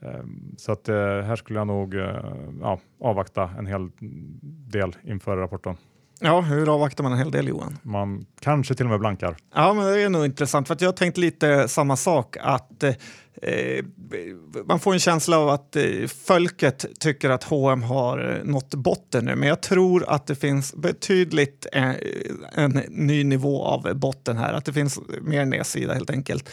Ehm, 0.01 0.55
så 0.57 0.71
att 0.71 0.89
eh, 0.89 0.95
här 0.95 1.35
skulle 1.35 1.59
jag 1.59 1.67
nog 1.67 1.95
eh, 1.95 2.33
ja, 2.61 2.79
avvakta 2.99 3.49
en 3.57 3.65
hel 3.65 3.89
del 4.71 4.95
inför 5.03 5.37
rapporten. 5.37 5.77
Ja, 6.19 6.41
hur 6.41 6.73
avvaktar 6.73 7.03
man 7.03 7.11
en 7.11 7.17
hel 7.17 7.31
del 7.31 7.47
Johan? 7.47 7.77
Man 7.81 8.25
kanske 8.39 8.75
till 8.75 8.85
och 8.85 8.89
med 8.89 8.99
blankar. 8.99 9.35
Ja, 9.55 9.73
men 9.73 9.85
det 9.85 10.01
är 10.01 10.09
nog 10.09 10.25
intressant 10.25 10.67
för 10.67 10.75
att 10.75 10.81
jag 10.81 10.95
tänkte 10.95 11.21
lite 11.21 11.67
samma 11.67 11.95
sak 11.95 12.37
att 12.39 12.83
eh, 12.83 12.93
man 14.65 14.79
får 14.79 14.93
en 14.93 14.99
känsla 14.99 15.37
av 15.37 15.49
att 15.49 15.75
eh, 15.75 15.83
folket 16.25 16.85
tycker 16.99 17.29
att 17.29 17.43
H&M 17.43 17.83
har 17.83 18.35
eh, 18.35 18.43
nått 18.43 18.75
botten 18.75 19.25
nu, 19.25 19.35
men 19.35 19.49
jag 19.49 19.61
tror 19.61 20.05
att 20.07 20.27
det 20.27 20.35
finns 20.35 20.73
betydligt 20.75 21.65
eh, 21.73 21.91
en 22.51 22.71
ny 22.89 23.23
nivå 23.23 23.63
av 23.63 23.95
botten 23.95 24.37
här, 24.37 24.53
att 24.53 24.65
det 24.65 24.73
finns 24.73 24.99
mer 25.21 25.45
nedsida 25.45 25.93
helt 25.93 26.09
enkelt. 26.09 26.49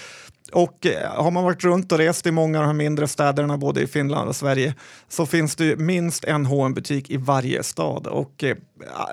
Och 0.52 0.86
eh, 0.86 1.22
har 1.22 1.30
man 1.30 1.44
varit 1.44 1.64
runt 1.64 1.92
och 1.92 1.98
rest 1.98 2.26
i 2.26 2.30
många 2.30 2.58
av 2.58 2.62
de 2.62 2.66
här 2.66 2.74
mindre 2.74 3.08
städerna, 3.08 3.58
både 3.58 3.82
i 3.82 3.86
Finland 3.86 4.28
och 4.28 4.36
Sverige, 4.36 4.74
så 5.08 5.26
finns 5.26 5.56
det 5.56 5.76
minst 5.76 6.24
en 6.24 6.46
hm 6.46 6.74
butik 6.74 7.10
i 7.10 7.16
varje 7.16 7.62
stad. 7.62 8.06
Och 8.06 8.44
eh, 8.44 8.56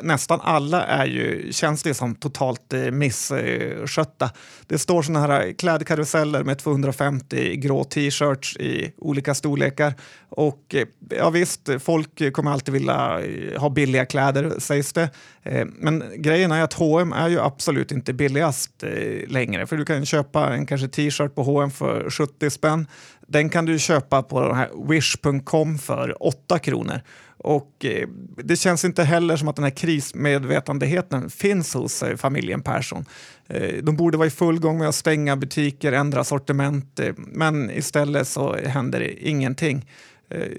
nästan 0.01 0.41
alla 0.41 0.83
är 0.83 1.05
ju, 1.05 1.51
känns 1.51 1.83
det 1.83 1.93
som 1.93 2.15
totalt 2.15 2.73
eh, 2.73 2.91
misskötta. 2.91 4.29
Det 4.67 4.77
står 4.77 5.01
såna 5.01 5.19
här 5.19 5.45
eh, 5.45 5.53
klädkaruseller 5.53 6.43
med 6.43 6.57
250 6.57 7.55
grå 7.55 7.83
t-shirts 7.83 8.57
i 8.57 8.93
olika 8.97 9.35
storlekar. 9.35 9.93
Och 10.29 10.75
eh, 10.75 10.87
ja 11.09 11.29
visst, 11.29 11.69
folk 11.79 12.33
kommer 12.33 12.51
alltid 12.51 12.73
vilja 12.73 13.19
eh, 13.19 13.61
ha 13.61 13.69
billiga 13.69 14.05
kläder 14.05 14.53
sägs 14.57 14.93
det. 14.93 15.09
Eh, 15.43 15.65
men 15.65 16.03
grejen 16.15 16.51
är 16.51 16.61
att 16.61 16.73
H&M 16.73 17.13
är 17.13 17.29
ju 17.29 17.39
absolut 17.39 17.91
inte 17.91 18.13
billigast 18.13 18.83
eh, 18.83 19.29
längre. 19.29 19.67
För 19.67 19.77
du 19.77 19.85
kan 19.85 20.05
köpa 20.05 20.53
en 20.53 20.65
kanske 20.65 20.87
t-shirt 20.87 21.22
på 21.27 21.43
H&M 21.43 21.71
för 21.71 22.09
70 22.09 22.49
spänn. 22.49 22.87
Den 23.27 23.49
kan 23.49 23.65
du 23.65 23.79
köpa 23.79 24.23
på 24.23 24.41
den 24.41 24.55
här 24.55 24.69
wish.com 24.87 25.77
för 25.77 26.23
8 26.23 26.59
kronor. 26.59 27.01
Och 27.37 27.85
eh, 27.85 28.07
det 28.43 28.55
känns 28.55 28.85
inte 28.85 29.03
heller 29.03 29.37
som 29.37 29.47
att 29.47 29.55
den 29.55 29.63
här 29.63 29.71
krismedvetandegheten 29.71 31.29
finns 31.29 31.73
hos 31.73 32.03
eh, 32.03 32.17
familjen 32.17 32.61
Persson. 32.61 33.05
Eh, 33.47 33.83
de 33.83 33.95
borde 33.95 34.17
vara 34.17 34.27
i 34.27 34.31
full 34.31 34.59
gång 34.59 34.77
med 34.77 34.89
att 34.89 34.95
stänga 34.95 35.35
butiker, 35.35 35.91
ändra 35.91 36.23
sortiment, 36.23 36.99
men 37.17 37.71
istället 37.71 38.27
så 38.27 38.55
händer 38.55 38.99
det 38.99 39.27
ingenting. 39.27 39.89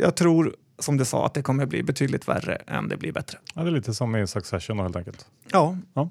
Jag 0.01 0.17
tror 0.17 0.55
som 0.79 0.97
du 0.97 1.05
sa 1.05 1.27
att 1.27 1.35
det 1.35 1.43
kommer 1.43 1.67
bli 1.67 1.83
betydligt 1.83 2.29
värre 2.29 2.57
än 2.57 2.89
det 2.89 2.97
blir 2.97 3.13
bättre. 3.13 3.39
Ja, 3.55 3.63
det 3.63 3.69
är 3.69 3.73
lite 3.73 3.95
som 3.95 4.17
i 4.17 4.27
Succession 4.27 4.79
helt 4.79 4.97
enkelt. 4.97 5.27
Ja. 5.53 5.79
ja. 5.95 6.11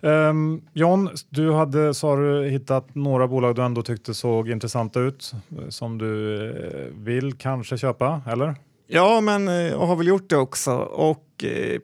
Um, 0.00 0.62
John, 0.72 1.10
du 1.28 1.52
hade 1.52 1.94
sa 1.94 2.16
du, 2.16 2.48
hittat 2.48 2.94
några 2.94 3.28
bolag 3.28 3.54
du 3.54 3.62
ändå 3.62 3.82
tyckte 3.82 4.14
såg 4.14 4.50
intressanta 4.50 5.00
ut 5.00 5.32
eh, 5.58 5.68
som 5.68 5.98
du 5.98 6.44
eh, 6.50 7.04
vill 7.04 7.32
kanske 7.32 7.78
köpa, 7.78 8.22
eller? 8.26 8.54
Ja, 8.86 9.20
men 9.20 9.48
eh, 9.48 9.54
jag 9.54 9.86
har 9.86 9.96
väl 9.96 10.06
gjort 10.06 10.30
det 10.30 10.36
också. 10.36 10.72
Och 10.76 11.44
eh, 11.44 11.80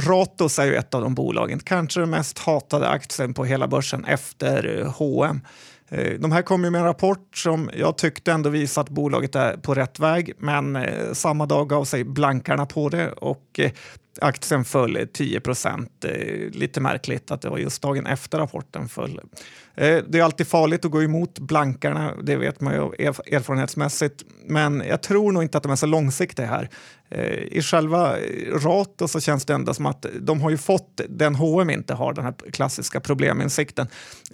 Ratos 0.00 0.58
är 0.58 0.64
ju 0.64 0.74
ett 0.74 0.94
av 0.94 1.02
de 1.02 1.14
bolagen, 1.14 1.60
kanske 1.60 2.00
den 2.00 2.10
mest 2.10 2.38
hatade 2.38 2.88
aktien 2.88 3.34
på 3.34 3.44
hela 3.44 3.68
börsen 3.68 4.04
efter 4.04 4.84
H&M. 4.84 5.40
Eh, 5.92 6.12
de 6.18 6.32
här 6.32 6.42
kom 6.42 6.64
ju 6.64 6.70
med 6.70 6.78
en 6.78 6.84
rapport 6.84 7.36
som 7.36 7.70
jag 7.74 7.98
tyckte 7.98 8.32
ändå 8.32 8.50
visade 8.50 8.82
att 8.82 8.88
bolaget 8.88 9.34
är 9.34 9.56
på 9.56 9.74
rätt 9.74 10.00
väg, 10.00 10.32
men 10.38 10.76
eh, 10.76 11.12
samma 11.12 11.46
dag 11.46 11.68
gav 11.68 11.84
sig 11.84 12.04
blankarna 12.04 12.66
på 12.66 12.88
det 12.88 13.12
och 13.12 13.46
eh, 13.58 13.70
aktien 14.20 14.64
föll 14.64 15.08
10 15.12 15.40
procent. 15.40 16.04
Lite 16.52 16.80
märkligt 16.80 17.30
att 17.30 17.42
det 17.42 17.48
var 17.48 17.58
just 17.58 17.82
dagen 17.82 18.06
efter 18.06 18.38
rapporten 18.38 18.88
föll. 18.88 19.20
Det 19.74 20.14
är 20.14 20.22
alltid 20.22 20.46
farligt 20.46 20.84
att 20.84 20.90
gå 20.90 21.02
emot 21.02 21.38
blankarna, 21.38 22.14
det 22.22 22.36
vet 22.36 22.60
man 22.60 22.74
ju 22.74 22.80
erfarenhetsmässigt. 23.36 24.24
Men 24.46 24.82
jag 24.86 25.02
tror 25.02 25.32
nog 25.32 25.42
inte 25.42 25.58
att 25.58 25.62
de 25.62 25.72
är 25.72 25.76
så 25.76 25.86
långsiktiga 25.86 26.46
här. 26.46 26.68
I 27.50 27.62
själva 27.62 28.16
Rato 28.52 29.08
så 29.08 29.20
känns 29.20 29.44
det 29.44 29.54
ändå 29.54 29.74
som 29.74 29.86
att 29.86 30.06
de 30.20 30.40
har 30.40 30.50
ju 30.50 30.58
fått 30.58 31.00
den 31.08 31.34
H&M 31.34 31.70
inte 31.70 31.94
har, 31.94 32.12
den 32.12 32.24
här 32.24 32.34
klassiska 32.52 33.00
probleminsikten 33.00 33.86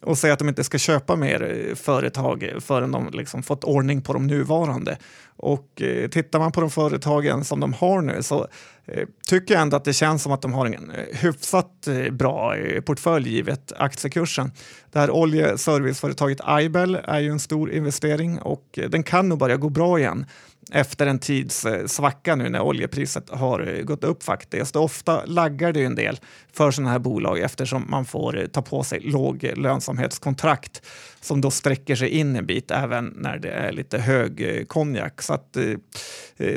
och 0.03 0.19
säger 0.19 0.33
att 0.33 0.39
de 0.39 0.49
inte 0.49 0.65
ska 0.65 0.79
köpa 0.79 1.17
mer 1.17 1.67
eh, 1.69 1.75
företag 1.75 2.43
eh, 2.43 2.61
förrän 2.61 2.93
de 2.93 3.11
liksom 3.13 3.43
fått 3.43 3.65
ordning 3.65 4.03
på 4.03 4.13
de 4.13 4.27
nuvarande. 4.27 4.99
Och 5.37 5.83
eh, 5.83 6.09
tittar 6.09 6.39
man 6.39 6.53
på 6.53 6.61
de 6.61 6.71
företagen 6.71 7.45
som 7.45 7.61
de 7.61 7.73
har 7.73 8.01
nu 8.01 8.23
så 8.23 8.47
eh, 8.87 9.09
tycker 9.29 9.55
jag 9.55 9.63
ändå 9.63 9.77
att 9.77 9.85
det 9.85 9.93
känns 9.93 10.23
som 10.23 10.33
att 10.33 10.43
de 10.43 10.53
har 10.53 10.67
en 10.67 10.91
eh, 10.91 11.19
hyfsat 11.19 11.87
eh, 11.87 12.13
bra 12.13 12.55
portfölj 12.85 13.29
givet 13.29 13.73
aktiekursen. 13.77 14.53
Det 14.93 14.99
här 14.99 15.11
oljeserviceföretaget 15.11 16.41
Aibel 16.45 16.99
är 17.05 17.21
ju 17.21 17.31
en 17.31 17.41
stor 17.41 17.73
investering 17.73 18.39
och 18.39 18.79
den 18.89 19.03
kan 19.03 19.29
nog 19.29 19.39
börja 19.39 19.57
gå 19.57 19.69
bra 19.69 19.99
igen 19.99 20.27
efter 20.73 21.07
en 21.07 21.19
tids 21.19 21.65
eh, 21.65 21.87
svacka 21.87 22.35
nu 22.35 22.49
när 22.49 22.61
oljepriset 22.61 23.31
har 23.31 23.75
eh, 23.75 23.83
gått 23.83 24.05
upp 24.05 24.23
faktiskt. 24.23 24.77
ofta 24.77 25.25
laggar 25.25 25.73
det 25.73 25.85
en 25.85 25.95
del 25.95 26.21
för 26.53 26.71
sådana 26.71 26.91
här 26.91 26.99
bolag 26.99 27.39
eftersom 27.39 27.87
man 27.89 28.05
får 28.05 28.39
eh, 28.39 28.47
ta 28.47 28.63
på 28.63 28.83
sig 28.83 29.01
låg 29.01 29.51
lönsamhetskontrakt 29.57 30.83
som 31.21 31.41
då 31.41 31.51
sträcker 31.51 31.97
sig 31.97 32.09
in 32.09 32.37
en 32.37 32.47
bit 32.47 32.71
även 32.71 33.15
när 33.17 33.39
det 33.39 33.51
är 33.51 33.73
lite 33.73 33.99
hög 33.99 34.65
konjak. 34.69 35.23
Så 35.23 35.35
att, 35.35 35.57
eh, 35.57 35.75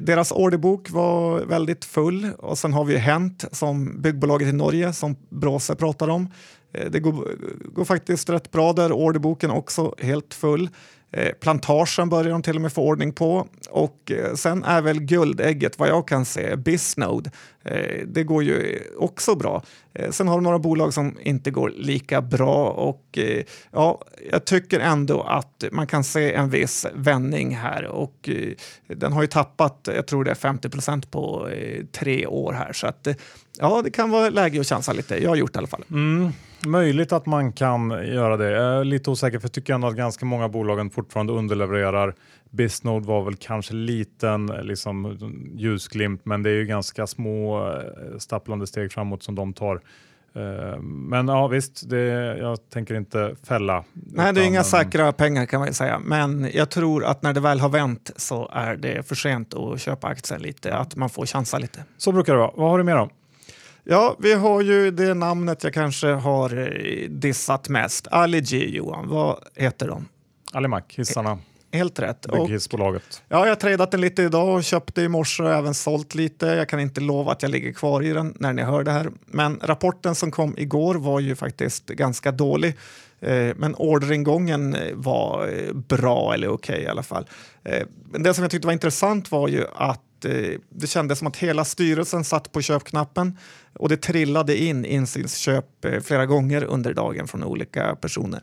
deras 0.01 0.31
orderbok 0.31 0.89
var 0.89 1.39
väldigt 1.39 1.85
full 1.85 2.29
och 2.37 2.57
sen 2.57 2.73
har 2.73 2.85
vi 2.85 2.97
Hent 2.97 3.45
som 3.51 4.01
byggbolaget 4.01 4.47
i 4.47 4.51
Norge 4.51 4.93
som 4.93 5.15
Bråse 5.29 5.75
pratar 5.75 6.07
om. 6.07 6.29
Det 6.89 6.99
går, 6.99 7.27
går 7.73 7.85
faktiskt 7.85 8.29
rätt 8.29 8.51
bra 8.51 8.73
där, 8.73 8.91
orderboken 8.91 9.51
också 9.51 9.95
helt 9.99 10.33
full. 10.33 10.69
Eh, 11.13 11.31
plantagen 11.31 12.09
börjar 12.09 12.31
de 12.31 12.41
till 12.41 12.55
och 12.55 12.61
med 12.61 12.73
få 12.73 12.81
ordning 12.81 13.13
på 13.13 13.47
och 13.69 14.11
eh, 14.11 14.33
sen 14.33 14.63
är 14.63 14.81
väl 14.81 14.99
guldägget 14.99 15.79
vad 15.79 15.89
jag 15.89 16.07
kan 16.07 16.25
se, 16.25 16.55
Bisnode. 16.55 17.31
Eh, 17.63 18.07
det 18.07 18.23
går 18.23 18.43
ju 18.43 18.79
också 18.97 19.35
bra. 19.35 19.63
Sen 20.09 20.27
har 20.27 20.35
de 20.35 20.43
några 20.43 20.59
bolag 20.59 20.93
som 20.93 21.17
inte 21.21 21.51
går 21.51 21.69
lika 21.69 22.21
bra 22.21 22.69
och 22.69 23.19
ja, 23.71 24.01
jag 24.31 24.45
tycker 24.45 24.79
ändå 24.79 25.21
att 25.21 25.63
man 25.71 25.87
kan 25.87 26.03
se 26.03 26.33
en 26.33 26.49
viss 26.49 26.85
vändning 26.93 27.55
här 27.55 27.85
och 27.85 28.29
den 28.87 29.13
har 29.13 29.21
ju 29.21 29.27
tappat, 29.27 29.89
jag 29.95 30.07
tror 30.07 30.23
det 30.23 30.31
är 30.31 30.35
50 30.35 30.69
procent 30.69 31.11
på 31.11 31.49
tre 31.91 32.27
år 32.27 32.53
här 32.53 32.73
så 32.73 32.87
att 32.87 33.07
ja, 33.59 33.81
det 33.83 33.91
kan 33.91 34.09
vara 34.09 34.29
läge 34.29 34.59
att 34.59 34.67
chansa 34.67 34.93
lite. 34.93 35.23
Jag 35.23 35.29
har 35.29 35.35
gjort 35.35 35.53
det 35.53 35.57
i 35.57 35.59
alla 35.59 35.67
fall. 35.67 35.83
Mm. 35.91 36.31
Möjligt 36.65 37.11
att 37.11 37.25
man 37.25 37.53
kan 37.53 37.89
göra 37.89 38.37
det. 38.37 38.51
Jag 38.51 38.79
är 38.79 38.83
lite 38.83 39.09
osäker 39.09 39.39
för 39.39 39.45
jag 39.45 39.51
tycker 39.51 39.73
ändå 39.73 39.87
att 39.87 39.95
ganska 39.95 40.25
många 40.25 40.49
bolagen 40.49 40.89
fortfarande 41.03 41.33
underlevererar. 41.33 42.15
Bisnode 42.49 43.07
var 43.07 43.23
väl 43.23 43.35
kanske 43.35 43.73
liten 43.73 44.45
liksom, 44.45 45.17
ljusglimt 45.55 46.25
men 46.25 46.43
det 46.43 46.49
är 46.49 46.53
ju 46.55 46.65
ganska 46.65 47.07
små 47.07 47.67
eh, 47.67 48.17
stapplande 48.17 48.67
steg 48.67 48.91
framåt 48.91 49.23
som 49.23 49.35
de 49.35 49.53
tar. 49.53 49.81
Eh, 50.35 50.81
men 50.81 51.27
ja 51.27 51.47
visst, 51.47 51.89
det, 51.89 52.37
jag 52.37 52.69
tänker 52.69 52.95
inte 52.95 53.35
fälla. 53.43 53.83
Nej, 53.93 54.33
det 54.33 54.41
är 54.41 54.45
inga 54.45 54.63
säkra 54.63 55.11
pengar 55.11 55.45
kan 55.45 55.59
man 55.59 55.67
ju 55.67 55.73
säga. 55.73 55.99
Men 55.99 56.49
jag 56.53 56.69
tror 56.69 57.05
att 57.05 57.21
när 57.21 57.33
det 57.33 57.39
väl 57.39 57.59
har 57.59 57.69
vänt 57.69 58.11
så 58.15 58.49
är 58.53 58.75
det 58.75 59.07
för 59.07 59.15
sent 59.15 59.53
att 59.53 59.81
köpa 59.81 60.07
aktier 60.07 60.39
lite, 60.39 60.75
att 60.75 60.95
man 60.95 61.09
får 61.09 61.25
chansa 61.25 61.57
lite. 61.57 61.83
Så 61.97 62.11
brukar 62.11 62.33
det 62.33 62.39
vara. 62.39 62.51
Vad 62.55 62.69
har 62.69 62.77
du 62.77 62.83
mer 62.83 62.97
om? 62.97 63.09
Ja, 63.83 64.15
vi 64.19 64.33
har 64.33 64.61
ju 64.61 64.91
det 64.91 65.13
namnet 65.13 65.63
jag 65.63 65.73
kanske 65.73 66.07
har 66.07 66.57
eh, 66.57 67.09
dissat 67.09 67.69
mest. 67.69 68.07
Aligi, 68.11 68.75
Johan. 68.75 69.07
Vad 69.07 69.37
heter 69.55 69.87
de? 69.87 70.05
Alimac, 70.51 70.83
hissarna. 70.89 71.39
Helt 71.73 71.99
rätt. 71.99 72.25
Bygghissbolaget. 72.31 73.23
Ja, 73.27 73.45
jag 73.45 73.51
har 73.51 73.55
tradat 73.55 73.91
den 73.91 74.01
lite 74.01 74.23
idag 74.23 74.55
och 74.55 74.63
köpte 74.63 75.01
i 75.01 75.07
morse 75.07 75.43
och 75.43 75.51
även 75.51 75.73
sålt 75.73 76.15
lite. 76.15 76.45
Jag 76.45 76.69
kan 76.69 76.79
inte 76.79 77.01
lova 77.01 77.31
att 77.31 77.41
jag 77.41 77.51
ligger 77.51 77.73
kvar 77.73 78.01
i 78.01 78.13
den 78.13 78.35
när 78.39 78.53
ni 78.53 78.61
hör 78.61 78.83
det 78.83 78.91
här. 78.91 79.11
Men 79.25 79.59
rapporten 79.63 80.15
som 80.15 80.31
kom 80.31 80.57
igår 80.57 80.95
var 80.95 81.19
ju 81.19 81.35
faktiskt 81.35 81.85
ganska 81.85 82.31
dålig. 82.31 82.77
Eh, 83.19 83.55
men 83.55 83.75
orderingången 83.75 84.77
var 84.93 85.47
eh, 85.47 85.73
bra 85.73 86.33
eller 86.33 86.47
okej 86.47 86.73
okay, 86.73 86.85
i 86.85 86.87
alla 86.87 87.03
fall. 87.03 87.29
Det 88.19 88.33
som 88.33 88.41
jag 88.41 88.51
tyckte 88.51 88.67
var 88.67 88.73
intressant 88.73 89.31
var 89.31 89.47
ju 89.47 89.65
att 89.75 90.01
Eh, 90.25 90.59
det 90.69 90.87
kändes 90.87 91.19
som 91.19 91.27
att 91.27 91.37
hela 91.37 91.65
styrelsen 91.65 92.23
satt 92.23 92.51
på 92.51 92.61
köpknappen 92.61 93.37
och 93.73 93.89
det 93.89 93.97
trillade 93.97 94.57
in 94.57 94.85
insynsköp 94.85 95.85
eh, 95.85 95.99
flera 95.99 96.25
gånger 96.25 96.63
under 96.63 96.93
dagen 96.93 97.27
från 97.27 97.43
olika 97.43 97.95
personer. 97.95 98.41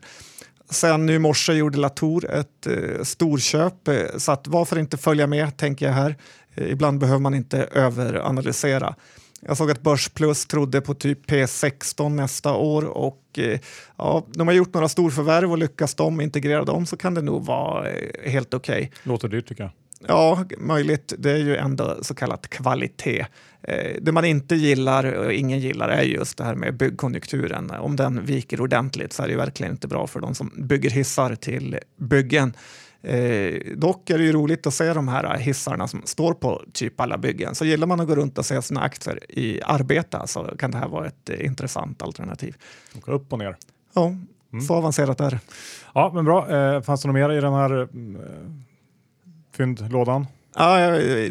Sen 0.69 1.05
nu 1.05 1.13
i 1.13 1.19
morse 1.19 1.53
gjorde 1.53 1.77
Latour 1.77 2.31
ett 2.31 2.67
eh, 2.67 3.03
storköp, 3.03 3.87
eh, 3.87 4.17
så 4.17 4.31
att 4.31 4.47
varför 4.47 4.79
inte 4.79 4.97
följa 4.97 5.27
med 5.27 5.57
tänker 5.57 5.85
jag 5.85 5.93
här. 5.93 6.15
Eh, 6.55 6.71
ibland 6.71 6.99
behöver 6.99 7.19
man 7.19 7.33
inte 7.33 7.63
överanalysera. 7.63 8.95
Jag 9.41 9.57
såg 9.57 9.71
att 9.71 9.81
Börsplus 9.81 10.45
trodde 10.45 10.81
på 10.81 10.93
typ 10.93 11.31
P16 11.31 12.09
nästa 12.09 12.53
år 12.53 12.85
och 12.85 13.23
eh, 13.37 13.59
ja, 13.97 14.25
de 14.27 14.47
har 14.47 14.55
gjort 14.55 14.73
några 14.73 14.89
storförvärv 14.89 15.51
och 15.51 15.57
lyckas 15.57 15.95
de 15.95 16.21
integrera 16.21 16.65
dem 16.65 16.85
så 16.85 16.97
kan 16.97 17.13
det 17.13 17.21
nog 17.21 17.45
vara 17.45 17.89
eh, 17.89 18.31
helt 18.31 18.53
okej. 18.53 18.75
Okay. 18.75 18.89
Låter 19.03 19.27
dyrt 19.27 19.47
tycker 19.47 19.63
jag. 19.63 19.71
Ja, 20.07 20.45
möjligt. 20.57 21.13
Det 21.17 21.31
är 21.31 21.37
ju 21.37 21.55
ändå 21.55 21.97
så 22.01 22.15
kallat 22.15 22.49
kvalitet. 22.49 23.25
Eh, 23.61 23.95
det 24.01 24.11
man 24.11 24.25
inte 24.25 24.55
gillar 24.55 25.13
och 25.13 25.33
ingen 25.33 25.59
gillar 25.59 25.89
är 25.89 26.01
just 26.01 26.37
det 26.37 26.43
här 26.43 26.55
med 26.55 26.77
byggkonjunkturen. 26.77 27.71
Om 27.71 27.95
den 27.95 28.25
viker 28.25 28.61
ordentligt 28.61 29.13
så 29.13 29.23
är 29.23 29.27
det 29.27 29.35
verkligen 29.35 29.71
inte 29.71 29.87
bra 29.87 30.07
för 30.07 30.19
de 30.19 30.35
som 30.35 30.51
bygger 30.57 30.89
hissar 30.89 31.35
till 31.35 31.79
byggen. 31.97 32.53
Eh, 33.01 33.53
dock 33.75 34.09
är 34.09 34.17
det 34.17 34.23
ju 34.23 34.31
roligt 34.31 34.67
att 34.67 34.73
se 34.73 34.93
de 34.93 35.07
här 35.07 35.37
hissarna 35.37 35.87
som 35.87 36.01
står 36.05 36.33
på 36.33 36.63
typ 36.73 37.01
alla 37.01 37.17
byggen. 37.17 37.55
Så 37.55 37.65
gillar 37.65 37.87
man 37.87 37.99
att 37.99 38.07
gå 38.07 38.15
runt 38.15 38.37
och 38.37 38.45
se 38.45 38.61
sina 38.61 38.81
aktier 38.81 39.31
i 39.31 39.61
arbeta 39.61 40.27
så 40.27 40.43
kan 40.43 40.71
det 40.71 40.77
här 40.77 40.87
vara 40.87 41.07
ett 41.07 41.29
eh, 41.29 41.45
intressant 41.45 42.01
alternativ. 42.01 42.55
Åka 42.97 43.11
upp 43.11 43.33
och 43.33 43.39
ner. 43.39 43.57
Ja, 43.93 44.05
mm. 44.53 44.65
så 44.65 44.75
avancerat 44.75 45.19
är 45.19 45.31
det. 45.31 45.39
Ja, 45.93 46.11
men 46.13 46.25
bra. 46.25 46.49
Eh, 46.55 46.81
fanns 46.81 47.01
det 47.01 47.07
något 47.07 47.13
mer 47.13 47.31
i 47.31 47.41
den 47.41 47.53
här 47.53 47.81
eh, 47.81 47.87
fyndlådan? 49.59 50.25
Ja, 50.55 50.77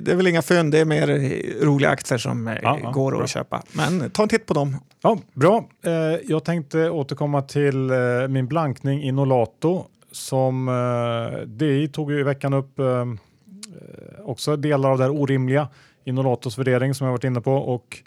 det 0.00 0.12
är 0.12 0.14
väl 0.14 0.26
inga 0.26 0.42
fynd, 0.42 0.72
det 0.72 0.78
är 0.78 0.84
mer 0.84 1.06
roliga 1.64 1.90
aktier 1.90 2.18
som 2.18 2.48
eh, 2.48 2.56
ja, 2.62 2.90
går 2.94 3.14
ja, 3.14 3.22
att 3.22 3.30
köpa. 3.30 3.62
Men 3.72 4.10
ta 4.10 4.22
en 4.22 4.28
titt 4.28 4.46
på 4.46 4.54
dem. 4.54 4.76
Ja, 5.02 5.18
Bra. 5.34 5.64
Eh, 5.84 5.92
jag 6.24 6.44
tänkte 6.44 6.90
återkomma 6.90 7.42
till 7.42 7.90
eh, 7.90 8.28
min 8.28 8.46
blankning 8.46 9.02
i 9.02 9.12
Nolato 9.12 9.84
som 10.12 10.66
DI 11.46 11.88
tog 11.88 12.12
i 12.12 12.22
veckan 12.22 12.54
upp 12.54 12.80
också 14.24 14.56
delar 14.56 14.90
av 14.90 14.98
det 14.98 15.04
här 15.04 15.10
orimliga 15.10 15.68
i 16.04 16.12
Nolatos 16.12 16.58
värdering 16.58 16.94
som 16.94 17.04
jag 17.04 17.12
varit 17.12 17.24
inne 17.24 17.40
på 17.40 17.52
och 17.52 17.98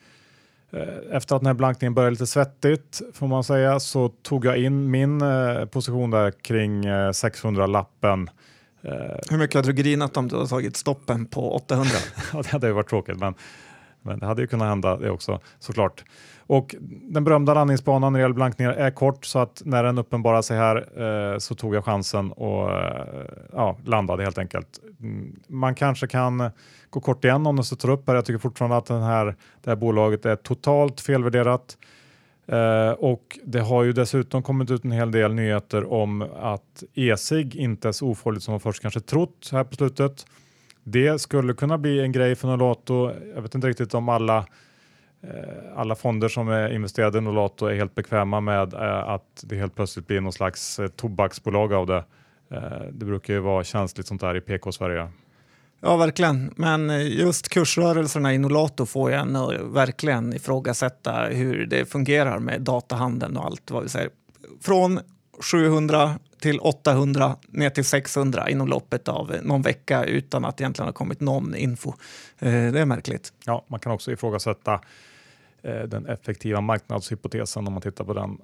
efter 1.12 1.36
att 1.36 1.42
den 1.42 1.48
här 1.48 1.54
blankningen 1.54 1.94
började 1.94 2.12
lite 2.12 2.28
svettigt 2.28 3.02
får 3.14 3.28
man 3.28 3.44
säga 3.44 3.80
så 3.80 4.10
tog 4.10 4.46
jag 4.46 4.58
in 4.58 4.92
min 4.92 5.24
position 5.72 6.12
där 6.12 6.32
kring 6.32 6.84
600-lappen. 6.84 8.28
Eh, 8.28 8.34
Hur 9.30 9.38
mycket 9.38 9.56
hade 9.56 9.68
du 9.68 9.74
grinat 9.74 10.18
om 10.18 10.28
du 10.28 10.36
hade 10.36 10.48
tagit 10.48 10.78
stoppen 10.78 11.26
på 11.26 11.56
800? 11.56 11.90
ja, 12.34 12.42
det 12.42 12.48
hade 12.48 12.68
ju 12.68 12.74
varit 12.74 12.90
tråkigt 12.90 13.20
men, 13.20 13.34
men 14.02 14.20
det 14.20 14.26
hade 14.26 14.42
ju 14.42 14.48
kunnat 14.48 14.68
hända 14.68 14.98
det 14.98 15.10
också 15.10 15.40
såklart. 15.60 16.04
Och 16.52 16.76
den 17.02 17.24
berömda 17.24 17.54
landningsbanan 17.54 18.14
när 18.14 18.20
det 18.20 18.24
gäller 18.24 18.36
blankningar 18.36 18.72
är 18.72 18.92
kort 18.92 19.26
så 19.26 19.40
att 19.40 19.62
när 19.66 19.84
den 19.84 19.98
uppenbarade 19.98 20.44
sig 20.44 20.58
här 20.58 21.02
eh, 21.34 21.38
så 21.38 21.56
tog 21.56 21.76
jag 21.76 21.86
chansen 21.86 22.32
och 22.32 22.72
eh, 22.72 23.06
ja, 23.54 23.78
landade 23.86 24.24
helt 24.24 24.38
enkelt. 24.38 24.80
Mm, 25.00 25.40
man 25.48 25.76
kanske 25.76 26.08
kan 26.08 26.50
gå 26.90 27.00
kort 27.00 27.26
igen 27.26 27.48
om 27.48 27.56
den 27.56 27.66
stöter 27.66 27.90
upp 27.90 28.08
här. 28.08 28.16
Jag 28.16 28.26
tycker 28.26 28.40
fortfarande 28.40 28.78
att 28.78 28.86
den 28.86 29.02
här, 29.02 29.36
det 29.62 29.70
här 29.70 29.76
bolaget 29.76 30.26
är 30.26 30.36
totalt 30.36 31.02
felvärderat. 31.02 31.78
Eh, 32.52 32.92
och 32.92 33.40
det 33.44 33.60
har 33.60 33.84
ju 33.84 33.94
dessutom 33.94 34.44
kommit 34.44 34.72
ut 34.72 34.84
en 34.84 34.92
hel 34.92 35.12
del 35.12 35.34
nyheter 35.34 35.94
om 35.94 36.22
att 36.22 36.84
e-cigg 36.94 37.56
inte 37.56 37.88
är 37.88 37.92
så 37.92 38.08
ofarligt 38.08 38.44
som 38.44 38.52
man 38.52 38.60
först 38.60 38.82
kanske 38.82 39.00
trott 39.00 39.50
här 39.52 39.64
på 39.64 39.76
slutet. 39.76 40.26
Det 40.84 41.22
skulle 41.22 41.54
kunna 41.54 41.78
bli 41.78 42.02
en 42.02 42.12
grej 42.12 42.36
för 42.36 42.48
Nolato. 42.48 43.12
Jag 43.36 43.42
vet 43.42 43.56
inte 43.56 43.68
riktigt 43.68 43.94
om 43.94 44.10
alla 44.10 44.38
eh, 45.24 45.30
alla 45.76 45.96
fonder 45.96 46.28
som 46.28 46.50
är 46.50 46.74
investerade 46.74 47.18
i 47.18 47.22
Nolato 47.22 47.66
är 47.66 47.76
helt 47.76 47.96
bekväma 47.96 48.42
med 48.42 48.74
eh, 48.74 49.10
att 49.10 49.44
det 49.44 49.56
helt 49.56 49.76
plötsligt 49.76 50.08
blir 50.08 50.22
någon 50.22 50.34
slags 50.34 50.80
tobaksbolag 50.96 51.74
av 51.74 51.88
det. 51.88 52.04
Det 52.92 53.06
brukar 53.06 53.34
ju 53.34 53.40
vara 53.40 53.64
känsligt 53.64 54.08
sånt 54.08 54.22
där 54.22 54.38
i 54.38 54.42
PK-Sverige. 54.42 55.10
Ja, 55.84 55.98
verkligen. 55.98 56.54
Men 56.56 56.90
eh, 56.90 57.08
just 57.08 57.50
kursrörelserna 57.50 58.34
i 58.34 58.38
Nolato 58.38 58.86
får 58.86 59.12
jag 59.12 59.26
verkligen 59.64 60.34
ifrågasätta 60.34 61.26
hur 61.26 61.66
det 61.66 61.86
fungerar 61.86 62.40
med 62.40 62.62
datahandeln 62.62 63.38
och 63.38 63.46
allt 63.46 63.72
vad 63.72 63.84
vi 63.84 63.90
säger. 63.90 64.10
Från 64.62 65.00
700 65.40 66.20
till 66.40 66.60
800 66.60 67.36
ner 67.48 67.70
till 67.70 67.86
600 67.86 68.50
inom 68.50 68.68
loppet 68.68 69.08
av 69.08 69.36
någon 69.44 69.62
vecka 69.62 70.04
utan 70.04 70.46
att 70.46 70.62
egentligen 70.62 70.88
ha 70.88 70.94
kommit 70.94 71.20
någon 71.20 71.56
info. 71.56 71.90
Eh, 72.40 72.72
det 72.72 72.80
är 72.80 72.86
märkligt. 72.86 73.34
Ja, 73.46 73.66
man 73.68 73.80
kan 73.80 73.92
också 73.92 74.12
ifrågasätta 74.12 74.82
eh, 75.62 75.82
den 75.82 76.06
effektiva 76.06 76.62
marknadshypotesen 76.62 77.68
om 77.68 77.74
man 77.74 77.82
tittar 77.82 78.04
på 78.04 78.14
den 78.14 78.38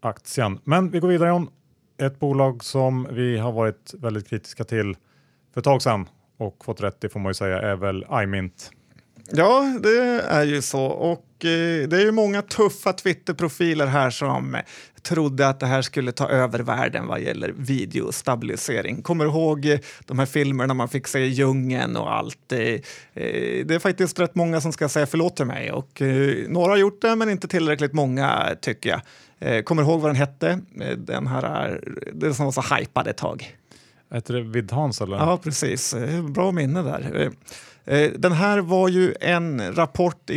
aktien. 0.00 0.58
Men 0.64 0.90
vi 0.90 1.00
går 1.00 1.08
vidare 1.08 1.28
John. 1.28 1.48
Ett 1.98 2.20
bolag 2.20 2.64
som 2.64 3.08
vi 3.10 3.38
har 3.38 3.52
varit 3.52 3.94
väldigt 3.98 4.28
kritiska 4.28 4.64
till 4.64 4.96
för 5.54 5.60
ett 5.60 5.64
tag 5.64 5.82
sedan 5.82 6.08
och 6.40 6.64
fått 6.64 6.80
rätt 6.80 7.04
i 7.04 7.08
får 7.08 7.20
man 7.20 7.30
ju 7.30 7.34
säga 7.34 7.60
är 7.60 7.76
väl 7.76 8.06
iMint. 8.22 8.70
Ja, 9.32 9.78
det 9.82 9.98
är 10.28 10.44
ju 10.44 10.62
så. 10.62 10.84
Och 10.84 11.44
eh, 11.44 11.88
det 11.88 11.96
är 11.96 12.00
ju 12.00 12.12
många 12.12 12.42
tuffa 12.42 12.92
Twitter-profiler 12.92 13.86
här 13.86 14.10
som 14.10 14.56
trodde 15.02 15.48
att 15.48 15.60
det 15.60 15.66
här 15.66 15.82
skulle 15.82 16.12
ta 16.12 16.28
över 16.28 16.58
världen 16.58 17.06
vad 17.06 17.20
gäller 17.20 17.54
videostabilisering. 17.56 19.02
Kommer 19.02 19.24
du 19.24 19.30
ihåg 19.30 19.66
eh, 19.66 19.78
de 20.06 20.18
här 20.18 20.26
filmerna 20.26 20.74
man 20.74 20.88
fick 20.88 21.06
se 21.06 21.18
i 21.18 21.28
djungeln 21.28 21.96
och 21.96 22.14
allt? 22.14 22.52
Eh, 22.52 22.58
eh 22.58 22.80
det 23.64 23.74
är 23.74 23.78
faktiskt 23.78 24.20
rätt 24.20 24.34
många 24.34 24.60
som 24.60 24.72
ska 24.72 24.88
säga 24.88 25.06
förlåt 25.06 25.36
till 25.36 25.46
mig 25.46 25.72
och 25.72 26.02
eh, 26.02 26.48
några 26.48 26.72
har 26.72 26.76
gjort 26.76 27.02
det 27.02 27.16
men 27.16 27.30
inte 27.30 27.48
tillräckligt 27.48 27.92
många 27.92 28.56
tycker 28.60 28.90
jag. 28.90 29.00
Eh, 29.38 29.62
kommer 29.62 29.82
du 29.82 29.88
ihåg 29.88 30.00
vad 30.00 30.10
den 30.10 30.16
hette? 30.16 30.60
Den 30.96 31.26
här, 31.26 31.80
det 32.12 32.34
som 32.34 32.44
var 32.44 32.52
så 32.52 32.60
hajpad 32.60 33.06
ett 33.06 33.16
tag. 33.16 33.56
Hette 34.10 34.32
det 34.32 34.42
Vidhans 34.42 35.00
eller? 35.00 35.16
Ja, 35.16 35.38
precis. 35.42 35.94
Bra 36.34 36.52
minne 36.52 36.82
där. 36.82 37.30
Eh, 37.90 38.10
den 38.16 38.32
här 38.32 38.58
var 38.58 38.88
ju 38.88 39.14
en 39.20 39.74
rapport 39.74 40.30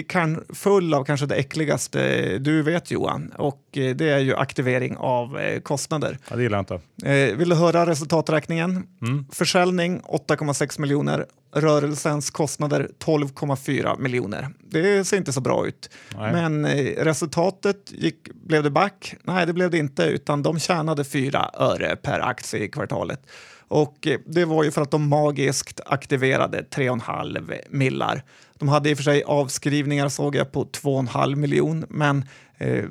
full 0.53 0.93
av 0.93 1.03
kanske 1.03 1.25
det 1.25 1.35
äckligaste 1.35 2.37
du 2.37 2.61
vet 2.61 2.91
Johan 2.91 3.31
och 3.37 3.61
eh, 3.77 3.95
det 3.95 4.09
är 4.09 4.19
ju 4.19 4.35
aktivering 4.35 4.97
av 4.97 5.39
eh, 5.39 5.59
kostnader. 5.59 6.17
Ja, 6.29 6.35
det 6.35 6.43
gillar 6.43 6.57
jag 6.57 6.61
inte. 6.61 7.35
Vill 7.35 7.49
du 7.49 7.55
höra 7.55 7.85
resultaträkningen? 7.85 8.87
Mm. 9.01 9.25
Försäljning 9.31 10.01
8,6 10.01 10.81
miljoner, 10.81 11.25
rörelsens 11.55 12.29
kostnader 12.29 12.89
12,4 13.05 13.99
miljoner. 13.99 14.49
Det 14.59 15.07
ser 15.07 15.17
inte 15.17 15.33
så 15.33 15.41
bra 15.41 15.67
ut. 15.67 15.89
Nej. 16.17 16.33
Men 16.33 16.67
resultatet, 16.97 17.91
gick, 17.91 18.33
blev 18.33 18.63
det 18.63 18.71
back? 18.71 19.15
Nej, 19.23 19.45
det 19.45 19.53
blev 19.53 19.71
det 19.71 19.77
inte, 19.77 20.03
utan 20.03 20.43
de 20.43 20.59
tjänade 20.59 21.03
4 21.03 21.49
öre 21.53 21.95
per 21.95 22.19
aktie 22.19 22.63
i 22.63 22.67
kvartalet. 22.67 23.21
Och 23.73 24.07
eh, 24.07 24.19
det 24.25 24.45
var 24.45 24.63
ju 24.63 24.71
för 24.71 24.81
att 24.81 24.91
de 24.91 25.09
magiskt 25.09 25.81
aktiverade 25.85 26.61
3,5 26.61 27.59
millar. 27.69 28.23
De 28.57 28.69
hade 28.69 28.89
i 28.89 28.93
och 28.93 28.97
för 28.97 29.03
sig 29.03 29.23
avskrivningar 29.23 30.09
såg 30.09 30.35
jag 30.35 30.51
på 30.51 30.65
2,5 30.65 31.35
miljon, 31.35 31.85
men 31.89 32.25
eh, 32.57 32.85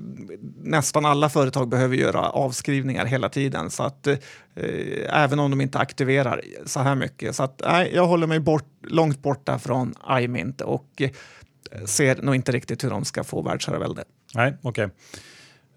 nästan 0.62 1.04
alla 1.04 1.28
företag 1.28 1.68
behöver 1.68 1.96
göra 1.96 2.30
avskrivningar 2.30 3.06
hela 3.06 3.28
tiden 3.28 3.70
så 3.70 3.82
att 3.82 4.06
eh, 4.06 4.16
även 5.08 5.38
om 5.38 5.50
de 5.50 5.60
inte 5.60 5.78
aktiverar 5.78 6.40
så 6.66 6.80
här 6.80 6.94
mycket. 6.94 7.36
Så 7.36 7.42
att 7.42 7.62
nej, 7.66 7.90
jag 7.94 8.06
håller 8.06 8.26
mig 8.26 8.40
bort, 8.40 8.68
långt 8.82 9.22
borta 9.22 9.58
från 9.58 9.94
iMint 10.10 10.60
och 10.60 11.02
eh, 11.02 11.10
ser 11.84 12.22
nog 12.22 12.34
inte 12.34 12.52
riktigt 12.52 12.84
hur 12.84 12.90
de 12.90 13.04
ska 13.04 13.24
få 13.24 13.42
världsherravälde. 13.42 14.04
Nej, 14.34 14.56
okej. 14.62 14.84
Okay. 14.84 14.96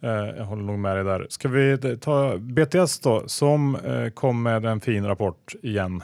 Eh, 0.02 0.10
jag 0.38 0.46
håller 0.46 0.64
nog 0.64 0.80
med 0.80 0.96
dig 0.96 1.04
där. 1.04 1.28
Ska 1.30 1.48
vi 1.48 1.98
ta 2.02 2.38
BTS 2.38 3.00
då, 3.00 3.24
som 3.28 3.76
eh, 3.76 4.10
kom 4.10 4.44
med 4.44 4.66
en 4.66 4.82
fin 4.82 5.06
rapport 5.06 5.56
igen? 5.64 6.04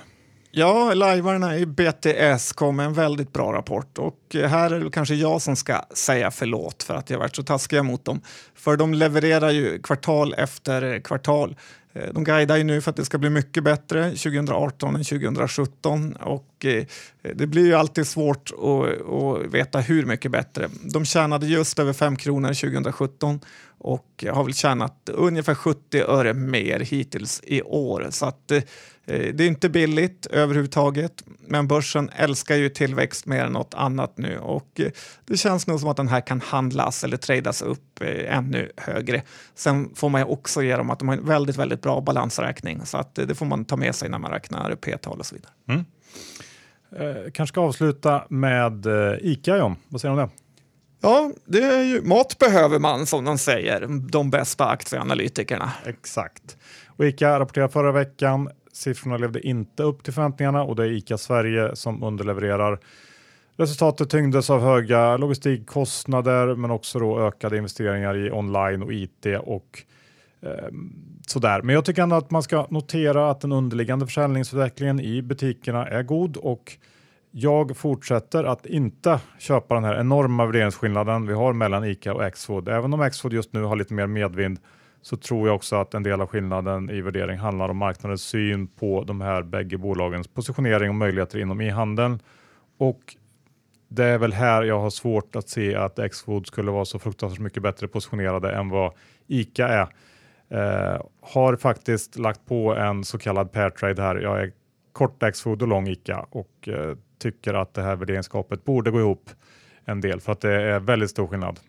Ja, 0.53 0.93
lajvarna 0.93 1.57
i 1.57 1.65
BTS 1.65 2.53
kom 2.53 2.75
med 2.75 2.85
en 2.85 2.93
väldigt 2.93 3.33
bra 3.33 3.53
rapport 3.53 3.97
och 3.97 4.35
eh, 4.35 4.49
här 4.49 4.71
är 4.71 4.79
det 4.79 4.91
kanske 4.91 5.15
jag 5.15 5.41
som 5.41 5.55
ska 5.55 5.81
säga 5.93 6.31
förlåt 6.31 6.83
för 6.83 6.93
att 6.93 7.09
jag 7.09 7.19
varit 7.19 7.35
så 7.35 7.43
taskiga 7.43 7.83
mot 7.83 8.05
dem. 8.05 8.21
För 8.55 8.77
de 8.77 8.93
levererar 8.93 9.49
ju 9.49 9.81
kvartal 9.81 10.33
efter 10.37 10.99
kvartal. 10.99 11.55
Eh, 11.93 12.13
de 12.13 12.23
guidar 12.23 12.57
ju 12.57 12.63
nu 12.63 12.81
för 12.81 12.89
att 12.89 12.95
det 12.95 13.05
ska 13.05 13.17
bli 13.17 13.29
mycket 13.29 13.63
bättre 13.63 14.09
2018 14.09 14.95
än 14.95 15.03
2017 15.03 16.13
och 16.13 16.65
eh, 16.65 16.85
det 17.35 17.47
blir 17.47 17.65
ju 17.65 17.73
alltid 17.73 18.07
svårt 18.07 18.51
att, 18.51 19.11
att 19.11 19.53
veta 19.53 19.79
hur 19.79 20.05
mycket 20.05 20.31
bättre. 20.31 20.69
De 20.83 21.05
tjänade 21.05 21.47
just 21.47 21.79
över 21.79 21.93
5 21.93 22.15
kronor 22.15 22.53
2017 22.53 23.39
och 23.77 24.25
har 24.31 24.43
väl 24.43 24.53
tjänat 24.53 25.09
ungefär 25.13 25.55
70 25.55 26.01
öre 26.01 26.33
mer 26.33 26.79
hittills 26.79 27.41
i 27.43 27.61
år. 27.61 28.07
Så 28.09 28.25
att, 28.25 28.51
eh, 28.51 28.61
det 29.11 29.43
är 29.43 29.47
inte 29.47 29.69
billigt 29.69 30.25
överhuvudtaget, 30.25 31.23
men 31.47 31.67
börsen 31.67 32.09
älskar 32.15 32.55
ju 32.55 32.69
tillväxt 32.69 33.25
mer 33.25 33.45
än 33.45 33.51
något 33.51 33.73
annat 33.73 34.17
nu 34.17 34.37
och 34.37 34.79
eh, 34.79 34.91
det 35.25 35.37
känns 35.37 35.67
nog 35.67 35.79
som 35.79 35.89
att 35.89 35.97
den 35.97 36.07
här 36.07 36.21
kan 36.21 36.41
handlas 36.41 37.03
eller 37.03 37.17
tradas 37.17 37.61
upp 37.61 38.01
eh, 38.01 38.37
ännu 38.37 38.71
högre. 38.77 39.21
Sen 39.55 39.95
får 39.95 40.09
man 40.09 40.21
ju 40.21 40.25
också 40.25 40.63
ge 40.63 40.75
dem 40.75 40.89
att 40.89 40.99
de 40.99 41.07
har 41.07 41.15
en 41.15 41.25
väldigt, 41.25 41.57
väldigt 41.57 41.81
bra 41.81 42.01
balansräkning 42.01 42.85
så 42.85 42.97
att 42.97 43.17
eh, 43.17 43.25
det 43.25 43.35
får 43.35 43.45
man 43.45 43.65
ta 43.65 43.75
med 43.75 43.95
sig 43.95 44.09
när 44.09 44.19
man 44.19 44.31
räknar 44.31 44.75
p-tal 44.75 45.19
och 45.19 45.25
så 45.25 45.35
vidare. 45.35 45.51
Mm. 45.67 45.85
Eh, 46.95 47.31
kanske 47.31 47.53
ska 47.53 47.61
avsluta 47.61 48.25
med 48.29 48.85
eh, 48.85 49.17
ICA, 49.21 49.57
John. 49.57 49.75
Vad 49.87 50.01
säger 50.01 50.15
du 50.15 50.21
om 50.21 50.27
det? 50.27 50.35
Ja, 51.01 51.31
det 51.45 51.63
är 51.63 51.83
ju, 51.83 52.01
mat 52.01 52.37
behöver 52.39 52.79
man 52.79 53.05
som 53.05 53.25
de 53.25 53.37
säger, 53.37 53.87
de 54.11 54.29
bästa 54.29 54.67
aktieanalytikerna. 54.67 55.71
Exakt. 55.85 56.57
Och 56.87 57.05
ICA 57.05 57.39
rapporterade 57.39 57.73
förra 57.73 57.91
veckan. 57.91 58.49
Siffrorna 58.73 59.17
levde 59.17 59.47
inte 59.47 59.83
upp 59.83 60.03
till 60.03 60.13
förväntningarna 60.13 60.63
och 60.63 60.75
det 60.75 60.83
är 60.83 60.89
ICA 60.89 61.17
Sverige 61.17 61.75
som 61.75 62.03
underlevererar. 62.03 62.79
Resultatet 63.57 64.09
tyngdes 64.09 64.49
av 64.49 64.61
höga 64.61 65.17
logistikkostnader 65.17 66.55
men 66.55 66.71
också 66.71 66.99
då 66.99 67.19
ökade 67.19 67.57
investeringar 67.57 68.17
i 68.17 68.31
online 68.31 68.83
och 68.83 68.93
IT 68.93 69.25
och 69.43 69.83
ehm, 70.41 70.93
sådär. 71.27 71.61
Men 71.61 71.75
jag 71.75 71.85
tycker 71.85 72.01
ändå 72.01 72.15
att 72.15 72.31
man 72.31 72.43
ska 72.43 72.67
notera 72.69 73.29
att 73.29 73.41
den 73.41 73.51
underliggande 73.51 74.05
försäljningsutvecklingen 74.05 74.99
i 74.99 75.21
butikerna 75.21 75.87
är 75.87 76.03
god 76.03 76.37
och 76.37 76.77
jag 77.31 77.77
fortsätter 77.77 78.43
att 78.43 78.65
inte 78.65 79.19
köpa 79.39 79.75
den 79.75 79.83
här 79.83 79.99
enorma 79.99 80.45
värderingsskillnaden 80.45 81.27
vi 81.27 81.33
har 81.33 81.53
mellan 81.53 81.85
ICA 81.85 82.13
och 82.13 82.23
Axfood. 82.23 82.69
Även 82.69 82.93
om 82.93 83.01
Axfood 83.01 83.33
just 83.33 83.53
nu 83.53 83.63
har 83.63 83.75
lite 83.75 83.93
mer 83.93 84.07
medvind 84.07 84.59
så 85.01 85.17
tror 85.17 85.47
jag 85.47 85.55
också 85.55 85.75
att 85.75 85.93
en 85.93 86.03
del 86.03 86.21
av 86.21 86.27
skillnaden 86.27 86.89
i 86.89 87.01
värdering 87.01 87.37
handlar 87.37 87.69
om 87.69 87.77
marknadens 87.77 88.21
syn 88.21 88.67
på 88.67 89.03
de 89.03 89.21
här 89.21 89.43
bägge 89.43 89.77
bolagens 89.77 90.27
positionering 90.27 90.89
och 90.89 90.95
möjligheter 90.95 91.39
inom 91.39 91.61
e-handeln. 91.61 92.19
Och 92.77 93.15
det 93.87 94.05
är 94.05 94.17
väl 94.17 94.33
här 94.33 94.63
jag 94.63 94.79
har 94.79 94.89
svårt 94.89 95.35
att 95.35 95.49
se 95.49 95.75
att 95.75 95.99
Xfood 96.11 96.47
skulle 96.47 96.71
vara 96.71 96.85
så 96.85 96.99
fruktansvärt 96.99 97.39
mycket 97.39 97.63
bättre 97.63 97.87
positionerade 97.87 98.51
än 98.51 98.69
vad 98.69 98.93
ICA 99.27 99.67
är. 99.67 99.87
Eh, 100.49 101.01
har 101.21 101.55
faktiskt 101.55 102.17
lagt 102.17 102.45
på 102.45 102.75
en 102.75 103.03
så 103.03 103.17
kallad 103.17 103.51
pair 103.51 103.69
trade 103.69 104.01
här. 104.01 104.15
Jag 104.15 104.41
är 104.41 104.51
kort 104.91 105.23
Xfood 105.33 105.61
och 105.61 105.67
lång 105.67 105.87
ICA 105.87 106.25
och 106.29 106.67
eh, 106.67 106.95
tycker 107.19 107.53
att 107.53 107.73
det 107.73 107.81
här 107.81 107.95
värderingsskapet 107.95 108.63
borde 108.63 108.91
gå 108.91 108.99
ihop 108.99 109.29
en 109.85 110.01
del 110.01 110.21
för 110.21 110.31
att 110.31 110.41
det 110.41 110.53
är 110.53 110.79
väldigt 110.79 111.09
stor 111.09 111.27
skillnad. 111.27 111.59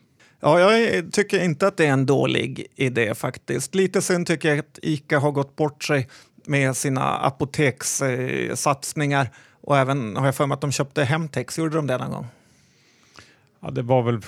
Ja, 0.45 0.59
jag 0.59 1.13
tycker 1.13 1.43
inte 1.43 1.67
att 1.67 1.77
det 1.77 1.85
är 1.85 1.91
en 1.91 2.05
dålig 2.05 2.67
idé 2.75 3.15
faktiskt. 3.15 3.75
Lite 3.75 4.01
synd 4.01 4.27
tycker 4.27 4.49
jag 4.49 4.59
att 4.59 4.79
ICA 4.81 5.19
har 5.19 5.31
gått 5.31 5.55
bort 5.55 5.83
sig 5.83 6.07
med 6.45 6.77
sina 6.77 7.17
apotekssatsningar 7.17 9.29
och 9.61 9.77
även 9.77 10.15
har 10.15 10.25
jag 10.25 10.35
för 10.35 10.45
mig 10.45 10.55
att 10.55 10.61
de 10.61 10.71
köpte 10.71 11.03
Hemtex. 11.03 11.57
Gjorde 11.57 11.75
de 11.75 11.87
det 11.87 11.97
någon 11.97 12.11
gång? 12.11 12.25
Ja, 13.59 13.71
det 13.71 13.81
var 13.81 14.03
väl 14.03 14.21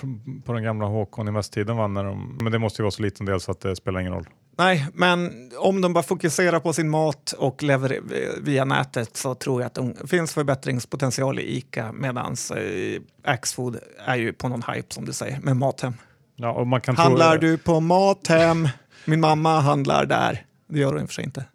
på 0.46 0.54
den 0.54 0.64
gamla 0.64 0.86
Håkon 0.86 1.28
Invest-tiden, 1.28 1.94
när 1.94 2.04
de, 2.04 2.38
men 2.42 2.52
det 2.52 2.60
måste 2.60 2.82
ju 2.82 2.84
vara 2.84 2.92
så 2.92 3.02
liten 3.02 3.26
del 3.26 3.40
så 3.40 3.52
att 3.52 3.60
det 3.60 3.76
spelar 3.76 4.00
ingen 4.00 4.14
roll. 4.14 4.28
Nej, 4.58 4.88
men 4.94 5.52
om 5.58 5.82
de 5.82 5.94
bara 5.94 6.04
fokuserar 6.04 6.60
på 6.60 6.74
sin 6.74 6.90
mat 6.90 7.32
och 7.32 7.64
lever 7.64 8.00
via 8.42 8.66
nätet 8.66 9.18
så 9.18 9.36
tror 9.36 9.62
jag 9.62 9.68
att 9.68 9.74
det 9.76 10.08
finns 10.08 10.34
förbättringspotential 10.34 11.40
i 11.40 11.58
ICA 11.58 11.92
medan 11.92 12.36
eh, 12.56 13.02
Axfood 13.24 13.80
är 14.06 14.16
ju 14.16 14.34
på 14.34 14.48
någon 14.48 14.64
hype 14.74 14.94
som 14.94 15.06
du 15.06 15.14
säger 15.14 15.40
med 15.40 15.58
Mathem. 15.58 15.94
Ja, 16.36 16.52
och 16.52 16.68
man 16.68 16.82
kan 16.82 16.98
handlar 16.98 17.38
tro... 17.38 17.48
du 17.48 17.58
på 17.58 17.80
Mathem? 17.80 18.70
Min 19.06 19.20
mamma 19.20 19.60
handlar 19.60 20.06
där. 20.06 20.46
Det 20.68 20.80
gör 20.80 20.94
hon 20.94 21.02
i 21.02 21.04
och 21.04 21.08
för 21.08 21.14
sig 21.14 21.24
inte. 21.24 21.46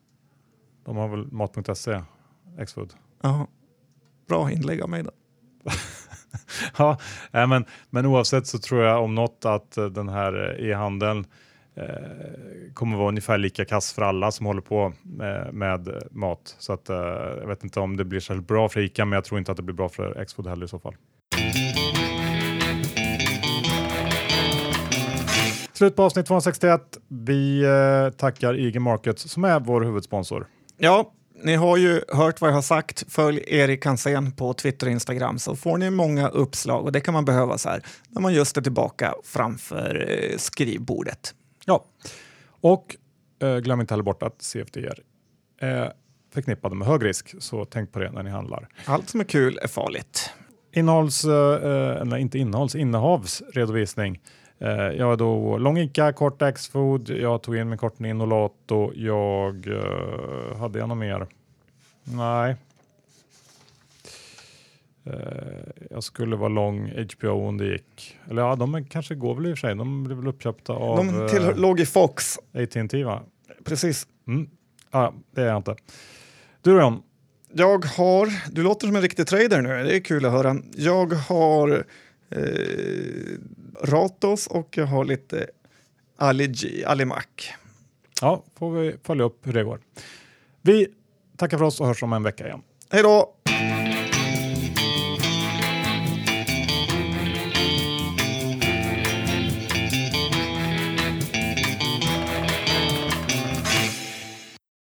De 0.85 0.97
har 0.97 1.09
väl 1.09 1.33
mat.se, 1.33 2.03
Axfood? 2.59 2.93
Ja, 3.23 3.47
bra 4.29 4.51
inlägg 4.51 4.83
av 4.83 4.89
mig 4.89 5.03
då. 5.03 5.11
ja, 6.77 7.47
men, 7.47 7.65
men 7.91 8.07
oavsett 8.07 8.47
så 8.47 8.59
tror 8.59 8.83
jag 8.83 9.05
om 9.05 9.15
något 9.15 9.45
att 9.45 9.77
eh, 9.77 9.87
den 9.87 10.09
här 10.09 10.61
eh, 10.61 10.71
e-handeln 10.71 11.19
eh, 11.19 11.27
kommer 12.75 12.97
vara 12.97 13.09
ungefär 13.09 13.39
lika 13.39 13.65
kass 13.65 13.93
för 13.93 14.03
alla 14.03 14.31
som 14.31 14.47
håller 14.47 14.61
på 14.61 14.93
med, 15.03 15.55
med 15.55 16.03
mat. 16.11 16.57
Så 16.59 16.73
att, 16.73 16.91
eh, 16.91 16.97
jag 17.41 17.47
vet 17.47 17.65
inte 17.65 17.81
om 17.81 17.97
det 17.97 18.05
blir 18.05 18.21
särskilt 18.21 18.49
bra 18.49 18.69
för 18.69 18.81
ICA, 18.81 19.05
men 19.05 19.17
jag 19.17 19.25
tror 19.25 19.39
inte 19.39 19.51
att 19.51 19.57
det 19.57 19.63
blir 19.63 19.75
bra 19.75 19.89
för 19.89 20.21
Exfood 20.21 20.47
heller 20.47 20.65
i 20.65 20.69
så 20.69 20.79
fall. 20.79 20.95
Slut 25.73 25.97
på 25.97 26.03
avsnitt 26.03 26.27
261. 26.27 26.99
Vi 27.09 27.63
eh, 27.65 28.17
tackar 28.17 28.59
IG 28.59 28.81
Markets 28.81 29.31
som 29.31 29.45
är 29.45 29.61
vår 29.61 29.81
huvudsponsor. 29.81 30.47
Ja, 30.79 31.13
ni 31.43 31.55
har 31.55 31.77
ju 31.77 32.01
hört 32.09 32.41
vad 32.41 32.51
jag 32.51 32.55
har 32.55 32.63
sagt. 32.63 33.05
Följ 33.09 33.45
Erik 33.47 33.87
Hansén 33.87 34.33
på 34.33 34.55
Twitter 34.55 34.87
och 34.87 34.93
Instagram 34.93 35.39
så 35.39 35.57
får 35.57 35.79
ni 35.79 35.91
många 35.91 36.29
uppslag 36.29 36.85
och 36.85 36.93
det 36.93 37.01
kan 37.01 37.15
man 37.15 37.25
behöva 37.25 37.59
så 37.59 37.69
här 37.69 37.83
när 38.09 38.23
man 38.23 38.35
just 38.35 38.57
är 38.57 38.63
tillbaka 38.63 39.15
framför 39.25 40.07
eh, 40.09 40.37
skrivbordet. 40.37 41.35
Ja, 41.67 41.85
och 42.61 42.97
eh, 43.43 43.59
glöm 43.59 43.81
inte 43.81 43.95
heller 43.95 44.05
bort 44.05 44.23
att 44.23 44.43
CFD 44.43 44.91
är 45.59 45.93
förknippade 46.33 46.75
med 46.75 46.89
hög 46.89 47.05
risk, 47.05 47.35
så 47.39 47.65
tänk 47.65 47.93
på 47.93 47.99
det 47.99 48.11
när 48.11 48.23
ni 48.23 48.31
handlar. 48.31 48.69
Allt 48.85 49.09
som 49.09 49.21
är 49.21 49.25
kul 49.25 49.59
är 49.63 49.69
farligt. 49.69 50.31
Innehålls, 50.73 51.25
eh, 51.25 52.01
eller 52.01 52.17
inte 52.17 52.39
innehålls, 52.39 52.75
innehavsredovisning. 52.75 54.21
Eh, 54.59 54.71
jag 54.71 55.13
är 55.13 55.17
då 55.17 55.59
lång 55.59 55.79
Ica, 55.79 56.13
kort 56.13 56.43
Axfood, 56.43 57.11
jag 57.11 57.43
tog 57.43 57.57
in 57.57 57.69
min 57.69 57.79
kort 57.79 57.99
Nolato, 57.99 58.93
jag 58.95 59.67
eh, 59.67 60.59
hade 60.59 60.79
jag 60.79 60.89
något 60.89 60.99
mer? 60.99 61.27
Nej, 62.05 62.57
jag 65.91 66.05
skulle 66.05 66.37
vara 66.37 66.49
lång 66.49 66.93
HBO 67.15 67.49
om 67.49 67.59
det 67.59 67.67
gick. 67.67 68.19
Eller 68.31 68.43
ja, 68.43 68.57
de 68.57 68.85
kanske 68.85 69.15
går 69.15 69.35
väl 69.35 69.47
i 69.47 69.53
och 69.53 69.59
för 69.59 69.69
sig. 69.69 69.77
De 69.77 70.05
blir 70.05 70.17
väl 70.17 70.27
uppköpta 70.27 70.73
av... 70.73 70.97
De 70.97 71.29
till, 71.29 71.43
uh, 71.43 71.57
låg 71.57 71.81
i 71.81 71.87
Fox. 71.87 72.39
AT&T 72.55 73.05
va? 73.05 73.23
Precis. 73.65 74.07
Mm. 74.27 74.51
Ah, 74.91 75.13
det 75.35 75.43
är 75.43 75.47
jag 75.47 75.57
inte. 75.57 75.77
Du 76.63 76.73
då 76.73 76.81
John? 76.81 77.03
Jag 77.53 77.85
har, 77.85 78.53
du 78.53 78.63
låter 78.63 78.87
som 78.87 78.97
en 78.97 79.03
riktig 79.03 79.27
trader 79.27 79.63
nu, 79.63 79.69
det 79.69 79.97
är 79.97 80.01
kul 80.01 80.25
att 80.25 80.33
höra. 80.33 80.57
Jag 80.77 81.13
har 81.13 81.85
eh, 82.31 82.41
Ratos 83.83 84.47
och 84.47 84.77
jag 84.77 84.87
har 84.87 85.05
lite 85.05 85.47
Ali 86.17 86.85
Alimac. 86.87 87.25
Ja, 88.21 88.45
får 88.59 88.71
vi 88.71 88.97
följa 89.03 89.25
upp 89.25 89.47
hur 89.47 89.53
det 89.53 89.65
går. 89.65 89.81
Vi 90.63 90.89
tackar 91.37 91.59
för 91.59 91.65
oss 91.65 91.81
och 91.81 91.87
hörs 91.87 92.03
om 92.03 92.13
en 92.13 92.23
vecka 92.23 92.47
igen. 92.47 92.63
Hej 92.91 93.03
då! 93.03 93.35